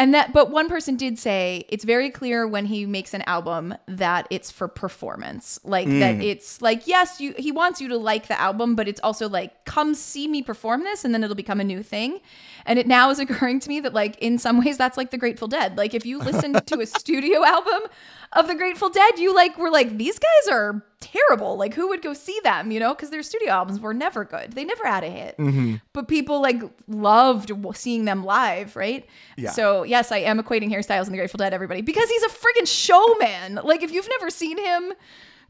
And 0.00 0.14
that 0.14 0.32
but 0.32 0.50
one 0.50 0.70
person 0.70 0.96
did 0.96 1.18
say 1.18 1.66
it's 1.68 1.84
very 1.84 2.08
clear 2.08 2.46
when 2.46 2.64
he 2.64 2.86
makes 2.86 3.12
an 3.12 3.20
album 3.26 3.74
that 3.86 4.26
it's 4.30 4.50
for 4.50 4.66
performance. 4.66 5.60
Like 5.62 5.88
that 5.88 6.16
mm. 6.16 6.24
it's 6.24 6.62
like 6.62 6.86
yes, 6.86 7.20
you 7.20 7.34
he 7.36 7.52
wants 7.52 7.82
you 7.82 7.88
to 7.88 7.98
like 7.98 8.26
the 8.26 8.40
album, 8.40 8.74
but 8.74 8.88
it's 8.88 9.00
also 9.02 9.28
like 9.28 9.66
come 9.66 9.94
see 9.94 10.26
me 10.26 10.40
perform 10.40 10.84
this 10.84 11.04
and 11.04 11.12
then 11.12 11.22
it'll 11.22 11.36
become 11.36 11.60
a 11.60 11.64
new 11.64 11.82
thing. 11.82 12.20
And 12.64 12.78
it 12.78 12.86
now 12.86 13.10
is 13.10 13.18
occurring 13.24 13.60
to 13.60 13.68
me 13.68 13.78
that 13.80 13.92
like 13.92 14.16
in 14.22 14.38
some 14.38 14.64
ways 14.64 14.78
that's 14.78 14.96
like 14.96 15.10
the 15.10 15.18
Grateful 15.18 15.48
Dead. 15.48 15.76
Like 15.76 15.92
if 15.92 16.06
you 16.06 16.18
listen 16.18 16.54
to 16.54 16.80
a 16.80 16.86
studio 16.98 17.44
album 17.44 17.82
of 18.32 18.46
the 18.46 18.54
Grateful 18.54 18.88
Dead, 18.90 19.18
you 19.18 19.34
like 19.34 19.58
were 19.58 19.70
like 19.70 19.96
these 19.96 20.18
guys 20.18 20.52
are 20.52 20.84
terrible. 21.00 21.56
Like 21.56 21.74
who 21.74 21.88
would 21.88 22.00
go 22.02 22.12
see 22.14 22.38
them, 22.44 22.70
you 22.70 22.78
know? 22.78 22.94
Cuz 22.94 23.10
their 23.10 23.22
studio 23.24 23.50
albums 23.50 23.80
were 23.80 23.92
never 23.94 24.24
good. 24.24 24.52
They 24.52 24.64
never 24.64 24.86
had 24.86 25.02
a 25.02 25.08
hit. 25.10 25.36
Mm-hmm. 25.38 25.76
But 25.92 26.06
people 26.06 26.40
like 26.40 26.62
loved 26.86 27.50
seeing 27.74 28.04
them 28.04 28.22
live, 28.24 28.76
right? 28.76 29.04
Yeah. 29.36 29.50
So 29.50 29.82
yes, 29.82 30.12
I 30.12 30.18
am 30.18 30.40
equating 30.40 30.70
Harry 30.70 30.82
Styles 30.84 31.08
and 31.08 31.14
the 31.14 31.18
Grateful 31.18 31.38
Dead, 31.38 31.52
everybody, 31.52 31.80
because 31.82 32.08
he's 32.08 32.22
a 32.22 32.28
freaking 32.28 32.66
showman. 32.68 33.60
Like 33.64 33.82
if 33.82 33.90
you've 33.92 34.08
never 34.08 34.30
seen 34.30 34.58
him 34.58 34.92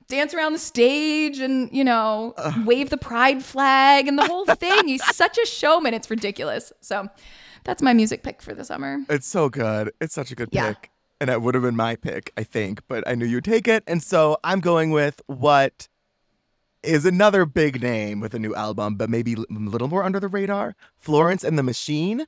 dance 0.08 0.32
around 0.34 0.52
the 0.54 0.58
stage 0.58 1.38
and 1.38 1.68
you 1.72 1.84
know 1.84 2.34
wave 2.66 2.90
the 2.90 2.96
pride 2.96 3.44
flag 3.44 4.08
and 4.08 4.18
the 4.18 4.25
whole 4.25 4.44
thing, 4.56 4.88
he's 4.88 5.04
such 5.14 5.37
a 5.37 5.44
showman. 5.46 5.92
It's 5.92 6.10
ridiculous. 6.10 6.72
So 6.80 7.08
that's 7.64 7.82
my 7.82 7.92
music 7.92 8.22
pick 8.22 8.40
for 8.40 8.54
the 8.54 8.64
summer. 8.64 9.00
It's 9.10 9.26
so 9.26 9.50
good. 9.50 9.92
It's 10.00 10.14
such 10.14 10.30
a 10.32 10.34
good 10.34 10.49
Yeah. 10.50 10.68
pick. 10.72 10.90
And 11.20 11.28
that 11.28 11.42
would 11.42 11.54
have 11.54 11.62
been 11.62 11.76
my 11.76 11.96
pick, 11.96 12.32
I 12.36 12.42
think, 12.44 12.80
but 12.88 13.06
I 13.06 13.14
knew 13.14 13.26
you'd 13.26 13.44
take 13.44 13.68
it. 13.68 13.84
And 13.86 14.02
so 14.02 14.38
I'm 14.42 14.60
going 14.60 14.90
with 14.90 15.20
what 15.26 15.86
is 16.82 17.04
another 17.04 17.44
big 17.44 17.82
name 17.82 18.20
with 18.20 18.32
a 18.32 18.38
new 18.38 18.54
album, 18.54 18.94
but 18.94 19.10
maybe 19.10 19.34
a 19.34 19.52
little 19.52 19.88
more 19.88 20.02
under 20.02 20.18
the 20.18 20.28
radar. 20.28 20.74
Florence 20.96 21.44
and 21.44 21.58
the 21.58 21.62
Machine 21.62 22.24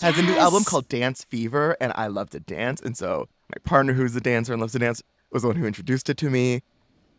has 0.00 0.18
a 0.18 0.22
new 0.22 0.36
album 0.36 0.64
called 0.64 0.88
Dance 0.88 1.22
Fever, 1.24 1.76
and 1.80 1.92
I 1.94 2.08
love 2.08 2.30
to 2.30 2.40
dance. 2.40 2.80
And 2.80 2.96
so 2.96 3.28
my 3.48 3.58
partner, 3.62 3.92
who's 3.92 4.16
a 4.16 4.20
dancer 4.20 4.52
and 4.52 4.60
loves 4.60 4.72
to 4.72 4.80
dance, 4.80 5.02
was 5.30 5.42
the 5.42 5.48
one 5.48 5.56
who 5.56 5.66
introduced 5.66 6.10
it 6.10 6.16
to 6.18 6.30
me. 6.30 6.62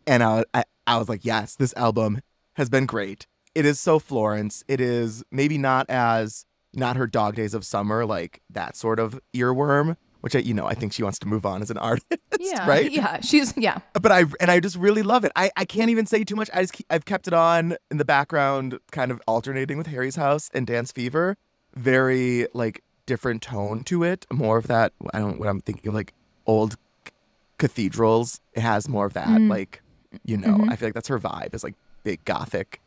And 0.06 0.22
I, 0.22 0.44
I, 0.52 0.64
I 0.86 0.98
was 0.98 1.08
like, 1.08 1.24
yes, 1.24 1.56
this 1.56 1.72
album 1.74 2.20
has 2.54 2.68
been 2.68 2.84
great. 2.84 3.26
It 3.54 3.64
is 3.64 3.80
so 3.80 3.98
Florence. 3.98 4.64
It 4.68 4.80
is 4.80 5.24
maybe 5.30 5.56
not 5.56 5.88
as 5.88 6.44
not 6.74 6.96
her 6.96 7.06
dog 7.06 7.36
days 7.36 7.54
of 7.54 7.64
summer, 7.64 8.04
like 8.04 8.42
that 8.50 8.76
sort 8.76 8.98
of 8.98 9.20
earworm, 9.32 9.96
which 10.24 10.34
I, 10.34 10.38
you 10.40 10.54
know, 10.54 10.66
I 10.66 10.72
think 10.74 10.92
she 10.94 11.02
wants 11.02 11.18
to 11.20 11.28
move 11.28 11.44
on 11.44 11.60
as 11.60 11.70
an 11.70 11.76
artist, 11.90 12.06
Yeah. 12.40 12.66
right? 12.66 12.90
Yeah. 12.90 13.20
She's 13.20 13.54
yeah. 13.56 13.78
But 13.92 14.10
I 14.10 14.24
and 14.40 14.50
I 14.50 14.58
just 14.58 14.76
really 14.76 15.02
love 15.02 15.24
it. 15.24 15.30
I, 15.36 15.50
I 15.56 15.64
can't 15.66 15.90
even 15.90 16.06
say 16.06 16.24
too 16.24 16.34
much. 16.34 16.48
I 16.54 16.62
just 16.62 16.72
keep, 16.72 16.86
I've 16.90 17.04
kept 17.04 17.28
it 17.28 17.34
on 17.34 17.76
in 17.90 17.98
the 17.98 18.04
background, 18.06 18.78
kind 18.90 19.10
of 19.10 19.20
alternating 19.28 19.76
with 19.78 19.86
Harry's 19.88 20.16
House 20.16 20.50
and 20.54 20.66
Dance 20.66 20.90
Fever. 20.92 21.36
Very 21.76 22.46
like 22.54 22.82
different 23.06 23.42
tone 23.42 23.84
to 23.84 24.02
it. 24.02 24.24
More 24.32 24.56
of 24.56 24.66
that. 24.68 24.92
I 25.12 25.18
don't 25.18 25.38
what 25.38 25.48
I'm 25.48 25.60
thinking 25.60 25.88
of 25.88 25.94
like 25.94 26.14
old 26.46 26.72
c- 27.06 27.12
cathedrals. 27.58 28.40
It 28.54 28.60
has 28.60 28.88
more 28.88 29.06
of 29.06 29.12
that. 29.14 29.28
Mm. 29.28 29.50
Like 29.50 29.82
you 30.24 30.36
know, 30.36 30.48
Mhm. 30.58 30.70
I 30.72 30.76
feel 30.76 30.86
like 30.88 30.94
that's 30.94 31.08
her 31.08 31.18
vibe. 31.18 31.54
Is 31.54 31.64
like 31.64 31.74
big 32.02 32.24
gothic 32.24 32.80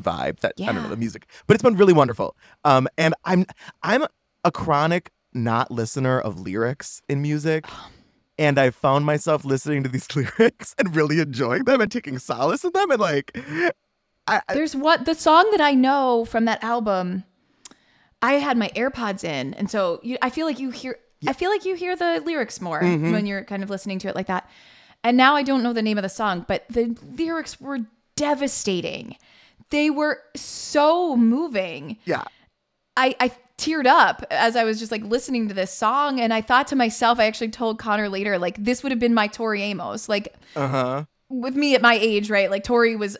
vibe. 0.00 0.40
That 0.40 0.54
I 0.60 0.72
don't 0.72 0.82
know 0.82 0.88
the 0.88 0.96
music, 0.96 1.26
but 1.46 1.54
it's 1.54 1.62
been 1.62 1.76
really 1.76 1.92
wonderful. 1.92 2.36
Um, 2.64 2.88
and 2.98 3.14
I'm 3.24 3.46
I'm 3.82 4.04
a 4.44 4.50
chronic 4.52 5.10
not 5.34 5.70
listener 5.70 6.20
of 6.20 6.38
lyrics 6.40 7.02
in 7.08 7.22
music. 7.22 7.66
And 8.38 8.58
I 8.58 8.70
found 8.70 9.04
myself 9.04 9.44
listening 9.44 9.82
to 9.82 9.90
these 9.90 10.08
lyrics 10.16 10.74
and 10.78 10.96
really 10.96 11.20
enjoying 11.20 11.64
them 11.64 11.82
and 11.82 11.92
taking 11.92 12.18
solace 12.18 12.64
in 12.64 12.72
them. 12.72 12.90
And 12.90 12.98
like, 12.98 13.30
I, 14.26 14.40
I 14.48 14.54
There's 14.54 14.74
what 14.74 15.04
the 15.04 15.14
song 15.14 15.48
that 15.52 15.60
I 15.60 15.74
know 15.74 16.24
from 16.24 16.46
that 16.46 16.64
album. 16.64 17.24
I 18.22 18.34
had 18.34 18.56
my 18.56 18.70
AirPods 18.74 19.22
in, 19.22 19.52
and 19.54 19.70
so 19.70 20.00
you, 20.02 20.16
I 20.22 20.30
feel 20.30 20.46
like 20.46 20.58
you 20.58 20.70
hear. 20.70 20.98
I 21.28 21.34
feel 21.34 21.50
like 21.50 21.66
you 21.66 21.74
hear 21.76 21.94
the 21.94 22.22
lyrics 22.24 22.60
more 22.60 22.80
Mm-hmm. 22.80 23.12
when 23.12 23.26
you're 23.26 23.44
kind 23.44 23.62
of 23.62 23.68
listening 23.70 23.98
to 24.00 24.08
it 24.08 24.16
like 24.16 24.26
that. 24.28 24.48
And 25.04 25.16
now 25.16 25.36
I 25.36 25.42
don't 25.42 25.62
know 25.62 25.74
the 25.74 25.82
name 25.82 25.98
of 25.98 26.02
the 26.02 26.08
song, 26.08 26.44
but 26.48 26.64
the 26.70 26.96
lyrics 27.16 27.60
were 27.60 27.80
devastating. 28.16 29.16
They 29.70 29.90
were 29.90 30.20
so 30.34 31.16
moving. 31.16 31.98
yeah, 32.06 32.24
I, 32.96 33.14
I 33.20 33.30
teared 33.64 33.86
up 33.86 34.24
as 34.30 34.56
I 34.56 34.64
was 34.64 34.78
just 34.78 34.90
like 34.90 35.02
listening 35.04 35.48
to 35.48 35.54
this 35.54 35.70
song, 35.72 36.20
and 36.20 36.32
I 36.34 36.40
thought 36.40 36.66
to 36.68 36.76
myself, 36.76 37.18
I 37.18 37.24
actually 37.26 37.50
told 37.50 37.78
Connor 37.78 38.08
later, 38.08 38.38
like 38.38 38.56
this 38.62 38.82
would 38.82 38.92
have 38.92 38.98
been 38.98 39.14
my 39.14 39.26
Tori 39.28 39.62
Amos, 39.62 40.08
like 40.08 40.34
uh 40.56 40.68
huh. 40.68 41.04
with 41.28 41.54
me 41.56 41.74
at 41.74 41.82
my 41.82 41.94
age, 41.94 42.30
right? 42.30 42.50
Like 42.50 42.64
Tori 42.64 42.96
was 42.96 43.16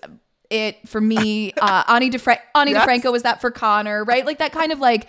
it 0.51 0.87
for 0.89 1.01
me. 1.01 1.53
Uh, 1.61 1.83
Ani 1.89 2.11
DeFra- 2.11 2.41
Ani 2.55 2.73
Yes. 2.73 2.87
DeFranco 2.87 3.11
was 3.13 3.23
that 3.23 3.41
for 3.41 3.51
Connor, 3.51 4.05
right? 4.05 4.27
Like 4.27 4.39
that 4.39 4.53
kind 4.53 4.71
of 4.73 4.81
like 4.81 5.09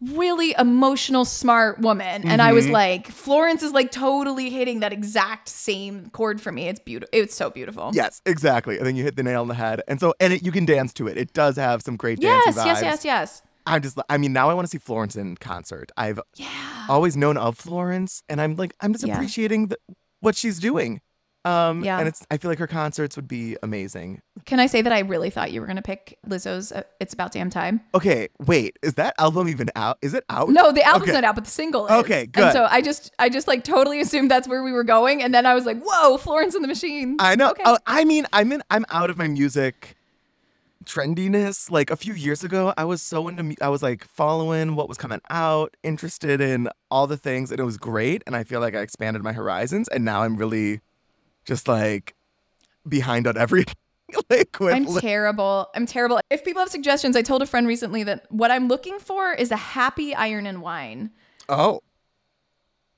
really 0.00 0.54
emotional, 0.56 1.24
smart 1.24 1.80
woman. 1.80 2.22
And 2.26 2.40
I 2.40 2.52
was 2.52 2.66
Mhm. 2.66 2.70
like, 2.72 3.08
Florence 3.08 3.64
is 3.64 3.72
like 3.72 3.90
totally 3.90 4.48
hitting 4.48 4.78
that 4.80 4.92
exact 4.92 5.48
same 5.48 6.08
chord 6.10 6.40
for 6.40 6.52
me. 6.52 6.68
It's 6.68 6.78
beautiful. 6.78 7.10
It's 7.12 7.34
so 7.34 7.50
beautiful. 7.50 7.90
Yes, 7.92 8.22
exactly. 8.24 8.78
I 8.80 8.84
think 8.84 8.96
you 8.96 9.02
hit 9.02 9.16
the 9.16 9.24
nail 9.24 9.40
on 9.40 9.48
the 9.48 9.54
head. 9.54 9.82
And 9.88 9.98
so, 9.98 10.14
and 10.20 10.32
it, 10.32 10.44
you 10.44 10.52
can 10.52 10.64
dance 10.64 10.92
to 10.94 11.08
it. 11.08 11.18
It 11.18 11.32
does 11.32 11.56
have 11.56 11.82
some 11.82 11.96
great 11.96 12.22
Yes, 12.22 12.54
vibes. 12.56 12.64
yes, 12.66 12.82
yes, 12.82 13.04
yes. 13.04 13.42
I'm 13.68 13.82
just, 13.82 13.98
I 14.08 14.16
mean, 14.18 14.32
now 14.32 14.50
I 14.50 14.54
want 14.54 14.66
to 14.66 14.70
see 14.70 14.78
Florence 14.78 15.16
in 15.16 15.36
concert. 15.36 15.90
I've 15.96 16.20
Yeah. 16.36 16.48
always 16.88 17.16
known 17.16 17.36
of 17.36 17.56
Florence, 17.58 18.22
and 18.28 18.40
I'm 18.40 18.56
like, 18.56 18.74
I'm 18.80 18.92
just 18.92 19.04
Yeah. 19.04 19.14
appreciating 19.14 19.68
the, 19.68 19.78
what 20.20 20.34
she's 20.36 20.58
doing. 20.58 21.00
Um, 21.44 21.82
Yeah. 21.84 21.98
And 21.98 22.08
it's, 22.08 22.26
I 22.30 22.36
feel 22.36 22.50
like 22.50 22.58
her 22.58 22.66
concerts 22.66 23.14
would 23.16 23.28
be 23.28 23.56
amazing. 23.62 24.20
Can 24.44 24.58
I 24.60 24.66
say 24.66 24.82
that 24.82 24.92
I 24.92 24.98
really 25.00 25.30
thought 25.30 25.52
you 25.52 25.60
were 25.60 25.66
going 25.66 25.76
to 25.76 25.82
pick 25.82 26.18
Lizzo's 26.26 26.72
uh, 26.72 26.82
It's 27.00 27.14
About 27.14 27.32
Damn 27.32 27.48
Time? 27.48 27.80
Okay, 27.94 28.28
wait, 28.44 28.76
is 28.82 28.94
that 28.94 29.14
album 29.18 29.48
even 29.48 29.68
out? 29.76 29.98
Is 30.02 30.14
it 30.14 30.24
out? 30.28 30.48
No, 30.50 30.72
the 30.72 30.82
album's 30.82 31.04
Okay. 31.10 31.12
not 31.12 31.24
out, 31.24 31.36
but 31.36 31.44
the 31.44 31.50
single 31.50 31.86
is. 31.86 31.92
Okay, 31.92 32.22
And 32.22 32.32
good. 32.32 32.52
so 32.52 32.66
I 32.68 32.82
just, 32.82 33.12
I 33.18 33.28
just 33.28 33.46
like 33.48 33.62
totally 33.64 34.00
assumed 34.00 34.30
that's 34.30 34.48
where 34.48 34.62
we 34.62 34.72
were 34.72 34.84
going, 34.84 35.22
and 35.22 35.32
then 35.32 35.46
I 35.46 35.54
was 35.54 35.64
like, 35.64 35.80
"Whoa, 35.82 36.16
Florence 36.18 36.54
and 36.54 36.64
the 36.64 36.68
Machine." 36.68 37.16
I 37.20 37.36
know. 37.36 37.50
Okay. 37.52 37.62
Oh, 37.64 37.78
I 37.86 38.04
mean, 38.04 38.26
I'm 38.32 38.50
in. 38.52 38.62
I'm 38.70 38.84
out 38.90 39.08
of 39.08 39.16
my 39.16 39.28
music 39.28 39.96
trendiness. 40.88 41.70
Like 41.70 41.90
a 41.90 41.96
few 41.96 42.14
years 42.14 42.42
ago, 42.42 42.72
I 42.76 42.84
was 42.84 43.02
so 43.02 43.28
into. 43.28 43.42
mu- 43.42 43.54
I 43.60 43.68
was 43.68 43.82
like 43.82 44.04
following 44.08 44.74
what 44.74 44.88
was 44.88 44.98
coming 44.98 45.20
out, 45.30 45.76
interested 45.82 46.40
in 46.40 46.68
all 46.90 47.06
the 47.06 47.16
things, 47.16 47.50
and 47.50 47.60
it 47.60 47.64
was 47.64 47.76
great. 47.76 48.22
And 48.26 48.34
I 48.34 48.44
feel 48.44 48.60
like 48.60 48.74
I 48.74 48.80
expanded 48.80 49.22
my 49.22 49.32
horizons, 49.32 49.88
and 49.88 50.04
now 50.04 50.22
I'm 50.22 50.36
really 50.36 50.80
just 51.44 51.68
like 51.68 52.14
behind 52.88 53.26
on 53.26 53.36
everything. 53.36 53.74
like 54.30 54.56
with 54.58 54.72
I'm 54.74 54.86
li- 54.86 55.00
terrible. 55.02 55.68
I'm 55.74 55.84
terrible. 55.84 56.18
If 56.30 56.42
people 56.44 56.60
have 56.60 56.70
suggestions, 56.70 57.14
I 57.14 57.22
told 57.22 57.42
a 57.42 57.46
friend 57.46 57.66
recently 57.66 58.04
that 58.04 58.24
what 58.30 58.50
I'm 58.50 58.66
looking 58.66 58.98
for 58.98 59.32
is 59.34 59.50
a 59.50 59.56
happy 59.56 60.14
iron 60.14 60.46
and 60.46 60.62
wine. 60.62 61.10
oh, 61.50 61.80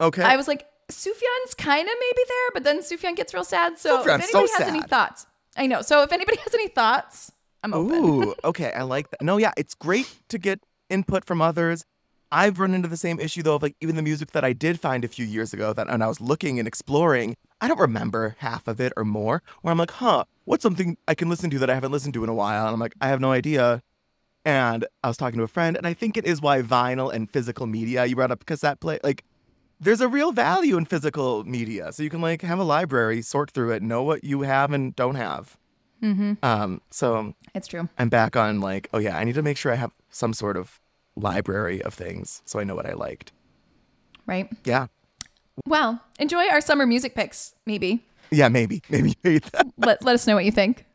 okay. 0.00 0.22
I 0.22 0.36
was 0.36 0.46
like, 0.46 0.66
Sufjan's 0.88 1.54
kind 1.54 1.86
of 1.86 1.94
maybe 2.00 2.22
there, 2.28 2.48
but 2.54 2.62
then 2.64 2.80
Sufjan 2.80 3.16
gets 3.16 3.34
real 3.34 3.44
sad. 3.44 3.78
So 3.78 4.04
Sufjan's 4.04 4.24
if 4.24 4.30
so 4.30 4.38
anybody 4.38 4.52
has 4.58 4.68
any 4.68 4.80
sad. 4.80 4.90
thoughts, 4.90 5.26
I 5.56 5.66
know. 5.66 5.82
So 5.82 6.02
if 6.02 6.12
anybody 6.12 6.38
has 6.44 6.54
any 6.54 6.68
thoughts, 6.68 7.32
I'm 7.62 7.74
open. 7.74 8.04
Ooh, 8.04 8.34
okay. 8.44 8.72
I 8.72 8.82
like 8.82 9.10
that. 9.10 9.22
No, 9.22 9.36
yeah, 9.36 9.52
it's 9.56 9.74
great 9.74 10.10
to 10.28 10.38
get 10.38 10.60
input 10.88 11.24
from 11.24 11.42
others. 11.42 11.84
I've 12.32 12.60
run 12.60 12.74
into 12.74 12.88
the 12.88 12.96
same 12.96 13.18
issue 13.18 13.42
though 13.42 13.56
of 13.56 13.62
like 13.62 13.74
even 13.80 13.96
the 13.96 14.02
music 14.02 14.30
that 14.32 14.44
I 14.44 14.52
did 14.52 14.78
find 14.78 15.04
a 15.04 15.08
few 15.08 15.26
years 15.26 15.52
ago 15.52 15.72
that 15.72 15.88
and 15.88 16.02
I 16.02 16.06
was 16.06 16.20
looking 16.20 16.58
and 16.58 16.68
exploring, 16.68 17.36
I 17.60 17.68
don't 17.68 17.80
remember 17.80 18.36
half 18.38 18.68
of 18.68 18.80
it 18.80 18.92
or 18.96 19.04
more. 19.04 19.42
Where 19.62 19.72
I'm 19.72 19.78
like, 19.78 19.90
huh, 19.90 20.24
what's 20.44 20.62
something 20.62 20.96
I 21.08 21.14
can 21.14 21.28
listen 21.28 21.50
to 21.50 21.58
that 21.58 21.70
I 21.70 21.74
haven't 21.74 21.92
listened 21.92 22.14
to 22.14 22.24
in 22.24 22.30
a 22.30 22.34
while? 22.34 22.66
And 22.66 22.74
I'm 22.74 22.80
like, 22.80 22.94
I 23.00 23.08
have 23.08 23.20
no 23.20 23.32
idea. 23.32 23.82
And 24.44 24.86
I 25.02 25.08
was 25.08 25.16
talking 25.16 25.36
to 25.38 25.44
a 25.44 25.48
friend, 25.48 25.76
and 25.76 25.86
I 25.86 25.92
think 25.92 26.16
it 26.16 26.24
is 26.24 26.40
why 26.40 26.62
vinyl 26.62 27.12
and 27.12 27.30
physical 27.30 27.66
media 27.66 28.06
you 28.06 28.16
brought 28.16 28.30
up 28.30 28.46
cassette 28.46 28.80
play 28.80 28.98
like 29.04 29.22
there's 29.80 30.00
a 30.00 30.08
real 30.08 30.30
value 30.30 30.76
in 30.76 30.84
physical 30.84 31.42
media. 31.44 31.92
So 31.92 32.02
you 32.02 32.10
can 32.10 32.20
like 32.20 32.42
have 32.42 32.58
a 32.58 32.64
library, 32.64 33.22
sort 33.22 33.50
through 33.50 33.72
it, 33.72 33.82
know 33.82 34.02
what 34.02 34.22
you 34.22 34.42
have 34.42 34.72
and 34.72 34.94
don't 34.94 35.14
have. 35.14 35.56
Mm-hmm. 36.02 36.32
Um, 36.42 36.80
so 36.90 37.34
It's 37.54 37.66
true. 37.66 37.88
I'm 37.98 38.08
back 38.08 38.36
on 38.36 38.60
like, 38.60 38.88
oh 38.92 38.98
yeah, 38.98 39.16
I 39.16 39.24
need 39.24 39.34
to 39.34 39.42
make 39.42 39.56
sure 39.56 39.72
I 39.72 39.76
have 39.76 39.92
some 40.10 40.32
sort 40.32 40.56
of 40.56 40.80
library 41.16 41.82
of 41.82 41.92
things 41.94 42.42
so 42.44 42.58
I 42.58 42.64
know 42.64 42.74
what 42.74 42.86
I 42.86 42.92
liked. 42.94 43.32
Right. 44.26 44.48
Yeah. 44.64 44.86
Well, 45.66 46.00
enjoy 46.18 46.48
our 46.48 46.60
summer 46.60 46.86
music 46.86 47.14
picks. 47.14 47.54
Maybe 47.66 48.02
Yeah, 48.30 48.48
maybe. 48.48 48.82
Maybe 48.88 49.10
you 49.10 49.14
hate 49.22 49.44
that. 49.52 49.66
let 49.76 50.02
let 50.04 50.14
us 50.14 50.26
know 50.26 50.34
what 50.36 50.44
you 50.44 50.52
think. 50.52 50.86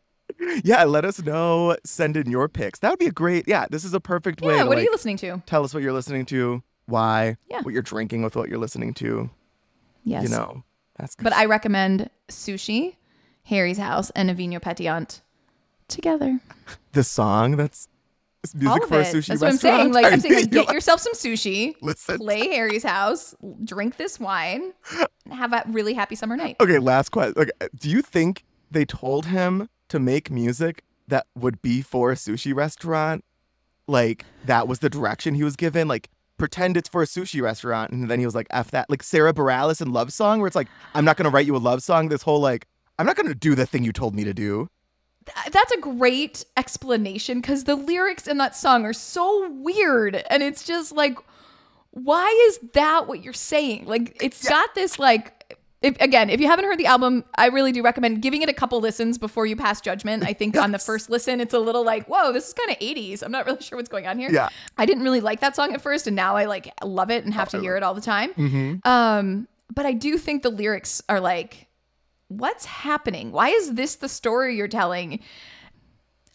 yeah, 0.64 0.84
let 0.86 1.06
us 1.06 1.22
know. 1.22 1.76
Send 1.86 2.18
in 2.18 2.30
your 2.32 2.50
picks. 2.50 2.80
That 2.80 2.90
would 2.90 3.00
be 3.00 3.06
a 3.06 3.12
great. 3.12 3.48
Yeah, 3.48 3.68
this 3.70 3.84
is 3.86 3.94
a 3.94 4.00
perfect 4.00 4.42
way. 4.42 4.56
Yeah, 4.56 4.64
to, 4.64 4.68
what 4.68 4.74
are 4.78 4.80
like, 4.82 4.86
you 4.86 4.92
listening 4.92 5.18
to? 5.18 5.42
Tell 5.46 5.64
us 5.64 5.74
what 5.74 5.84
you're 5.84 5.94
listening 5.94 6.26
to, 6.28 6.64
why, 6.88 7.38
Yeah. 7.50 7.62
what 7.62 7.74
you're 7.74 7.84
drinking 7.84 8.24
with 8.24 8.36
what 8.36 8.50
you're 8.50 8.58
listening 8.58 8.94
to. 8.96 9.30
Yes. 10.04 10.24
You 10.24 10.30
know, 10.30 10.64
that's 10.98 11.14
good. 11.16 11.24
But 11.26 11.34
I 11.34 11.46
recommend 11.46 12.10
Sushi, 12.30 12.96
Harry's 13.46 13.78
House, 13.78 14.10
and 14.12 14.30
Avinyó 14.30 14.60
Petillante 14.60 15.22
together. 15.88 16.40
the 16.94 17.04
song 17.04 17.58
that's 17.58 17.88
music 18.54 18.84
for 18.86 19.00
a 19.00 19.04
sushi 19.04 19.28
That's 19.28 19.42
what 19.42 19.50
I'm 19.52 19.58
saying. 19.58 19.94
Like 19.94 20.06
I'm 20.12 20.20
saying, 20.22 20.36
like, 20.36 20.52
get 20.52 20.70
yourself 20.74 21.00
some 21.00 21.14
sushi, 21.14 21.74
Listen. 21.82 22.18
play 22.18 22.48
Harry's 22.50 22.84
House, 22.84 23.34
drink 23.64 23.98
this 23.98 24.20
wine, 24.20 24.74
and 25.26 25.34
have 25.34 25.54
a 25.54 25.64
really 25.68 25.94
happy 25.94 26.16
summer 26.16 26.36
night. 26.38 26.58
Okay, 26.60 26.78
last 26.80 27.10
question. 27.10 27.34
Like, 27.38 27.52
uh, 27.62 27.68
do 27.80 27.90
you 27.90 28.02
think 28.02 28.44
they 28.70 28.86
told 28.86 29.28
him 29.28 29.70
to 29.90 30.00
make 30.00 30.30
music 30.30 30.84
that 31.08 31.28
would 31.36 31.62
be 31.62 31.82
for 31.82 32.12
a 32.12 32.16
sushi 32.16 32.54
restaurant? 32.54 33.24
Like 33.88 34.26
that 34.46 34.68
was 34.68 34.80
the 34.80 34.90
direction 34.90 35.36
he 35.36 35.44
was 35.44 35.56
given. 35.56 35.88
Like 35.88 36.10
pretend 36.38 36.76
it's 36.76 36.90
for 36.90 37.02
a 37.04 37.06
sushi 37.06 37.42
restaurant, 37.42 37.92
and 37.92 38.10
then 38.10 38.20
he 38.20 38.26
was 38.26 38.34
like, 38.36 38.48
"F 38.50 38.72
that." 38.72 38.90
Like 38.90 39.04
Sara 39.04 39.34
Bareilles 39.34 39.82
and 39.82 39.92
Love 39.94 40.12
Song, 40.12 40.40
where 40.40 40.48
it's 40.48 40.56
like, 40.56 40.68
"I'm 40.96 41.06
not 41.06 41.18
gonna 41.18 41.30
write 41.30 41.46
you 41.46 41.56
a 41.56 41.58
love 41.58 41.84
song." 41.84 42.10
This 42.10 42.24
whole 42.24 42.40
like, 42.40 42.68
"I'm 42.98 43.06
not 43.06 43.16
gonna 43.16 43.36
do 43.36 43.56
the 43.56 43.66
thing 43.66 43.84
you 43.84 43.92
told 43.94 44.16
me 44.16 44.24
to 44.24 44.34
do." 44.34 44.68
Th- 45.26 45.52
That's 45.54 45.72
a 45.72 45.80
great 45.80 46.46
explanation 46.56 47.42
because 47.42 47.64
the 47.64 47.76
lyrics 47.76 48.28
in 48.28 48.38
that 48.38 48.56
song 48.56 48.86
are 48.86 48.94
so 48.94 49.50
weird, 49.50 50.16
and 50.30 50.44
it's 50.44 50.64
just 50.64 50.92
like, 50.92 51.18
why 51.92 52.28
is 52.50 52.60
that 52.74 53.08
what 53.08 53.24
you're 53.24 53.34
saying? 53.34 53.86
Like, 53.86 54.18
it's 54.22 54.48
got 54.48 54.76
this 54.76 55.00
like. 55.00 55.32
If, 55.82 55.96
again, 56.02 56.32
if 56.32 56.42
you 56.42 56.48
haven't 56.48 56.66
heard 56.66 56.80
the 56.80 56.88
album, 56.88 57.24
I 57.38 57.48
really 57.48 57.72
do 57.72 57.84
recommend 57.84 58.24
giving 58.24 58.42
it 58.42 58.50
a 58.50 58.54
couple 58.54 58.80
listens 58.80 59.20
before 59.20 59.46
you 59.46 59.56
pass 59.56 59.82
judgment. 59.82 60.24
I 60.24 60.34
think 60.34 60.58
on 60.58 60.72
the 60.72 60.80
first 60.80 61.12
listen, 61.12 61.40
it's 61.40 61.54
a 61.54 61.60
little 61.60 61.86
like, 61.86 62.08
whoa, 62.08 62.32
this 62.32 62.48
is 62.48 62.54
kind 62.54 62.72
of 62.72 62.78
80s. 62.80 63.22
I'm 63.22 63.32
not 63.32 63.46
really 63.46 63.62
sure 63.62 63.78
what's 63.78 63.90
going 63.90 64.08
on 64.08 64.18
here. 64.18 64.32
Yeah. 64.32 64.50
I 64.80 64.88
didn't 64.88 65.04
really 65.04 65.22
like 65.22 65.42
that 65.42 65.56
song 65.56 65.74
at 65.76 65.82
first, 65.82 66.08
and 66.08 66.16
now 66.16 66.38
I 66.38 66.46
like 66.46 66.72
love 66.84 67.12
it 67.12 67.24
and 67.24 67.34
have 67.36 67.50
to 67.50 67.60
hear 67.60 67.78
it 67.78 67.84
all 67.84 67.94
the 67.94 68.02
time. 68.02 68.34
Mm-hmm. 68.34 68.88
Um, 68.88 69.48
but 69.76 69.86
I 69.86 69.92
do 69.92 70.18
think 70.18 70.42
the 70.42 70.50
lyrics 70.50 71.04
are 71.08 71.20
like, 71.20 71.68
what's 72.28 72.66
happening? 72.66 73.32
Why 73.32 73.50
is 73.50 73.74
this 73.74 73.96
the 73.96 74.10
story 74.10 74.56
you're 74.56 74.68
telling? 74.68 75.20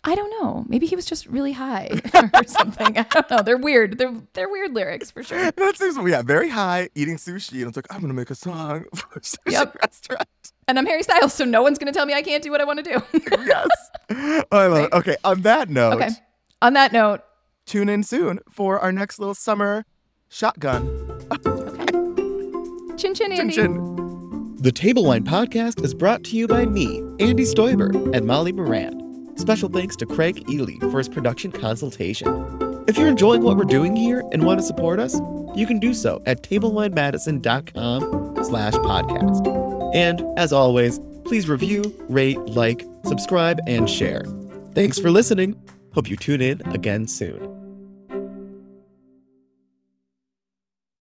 I 0.03 0.14
don't 0.14 0.31
know. 0.40 0.64
Maybe 0.66 0.87
he 0.87 0.96
was 0.96 1.05
just 1.05 1.26
really 1.26 1.53
high 1.53 1.90
or 2.35 2.44
something. 2.46 2.96
I 2.96 3.03
don't 3.03 3.31
know. 3.31 3.42
They're 3.42 3.59
weird. 3.59 3.98
They're 3.98 4.14
they're 4.33 4.48
weird 4.48 4.72
lyrics 4.74 5.11
for 5.11 5.22
sure. 5.22 5.50
That 5.50 5.76
seems 5.76 5.98
yeah, 6.09 6.22
very 6.22 6.48
high 6.48 6.88
eating 6.94 7.16
sushi, 7.16 7.59
and 7.61 7.68
it's 7.68 7.76
like 7.76 7.87
I'm 7.90 8.00
gonna 8.00 8.14
make 8.14 8.31
a 8.31 8.35
song 8.35 8.85
for 8.94 9.18
a 9.18 9.20
sushi 9.20 9.37
Yep. 9.53 9.76
restaurant. 9.83 10.29
And 10.68 10.79
I'm 10.79 10.87
Harry 10.87 11.03
Styles, 11.03 11.35
so 11.35 11.44
no 11.44 11.62
one's 11.62 11.76
gonna 11.79 11.92
tell 11.92 12.07
me 12.07 12.14
I 12.14 12.22
can't 12.22 12.42
do 12.42 12.50
what 12.50 12.62
I 12.62 12.64
want 12.64 12.83
to 12.83 12.92
do. 12.94 13.03
yes, 13.44 13.68
I 14.11 14.66
love 14.66 14.85
it. 14.85 14.92
Okay, 14.94 15.16
on 15.22 15.42
that 15.42 15.68
note, 15.68 15.94
okay. 16.00 16.09
On 16.62 16.72
that 16.72 16.92
note, 16.94 17.20
tune 17.66 17.90
in 17.90 18.03
soon 18.03 18.40
for 18.48 18.79
our 18.79 18.92
next 18.92 19.18
little 19.18 19.35
summer 19.35 19.85
shotgun. 20.31 20.87
chin 22.96 23.12
chin 23.14 23.33
Chin 23.33 23.33
Andy. 23.33 23.55
chin. 23.55 23.99
The 24.60 24.70
Table 24.70 25.04
Wine 25.04 25.24
Podcast 25.24 25.82
is 25.82 25.94
brought 25.94 26.22
to 26.24 26.36
you 26.36 26.46
by 26.46 26.66
me, 26.66 26.98
Andy 27.18 27.44
Stoiber, 27.44 28.14
and 28.14 28.26
Molly 28.26 28.52
Moran. 28.52 29.34
Special 29.38 29.70
thanks 29.70 29.96
to 29.96 30.04
Craig 30.04 30.50
Ely 30.50 30.74
for 30.90 30.98
his 30.98 31.08
production 31.08 31.50
consultation. 31.50 32.84
If 32.86 32.98
you're 32.98 33.08
enjoying 33.08 33.42
what 33.42 33.56
we're 33.56 33.64
doing 33.64 33.96
here 33.96 34.22
and 34.32 34.44
want 34.44 34.60
to 34.60 34.66
support 34.66 35.00
us, 35.00 35.18
you 35.56 35.66
can 35.66 35.78
do 35.78 35.94
so 35.94 36.22
at 36.26 36.42
tablewinemadison.com 36.42 38.44
slash 38.44 38.74
podcast. 38.74 39.94
And 39.94 40.22
as 40.38 40.52
always, 40.52 41.00
please 41.24 41.48
review, 41.48 41.82
rate, 42.10 42.38
like, 42.40 42.84
subscribe, 43.06 43.60
and 43.66 43.88
share. 43.88 44.26
Thanks 44.74 44.98
for 44.98 45.10
listening. 45.10 45.58
Hope 45.94 46.10
you 46.10 46.18
tune 46.18 46.42
in 46.42 46.60
again 46.74 47.08
soon. 47.08 47.59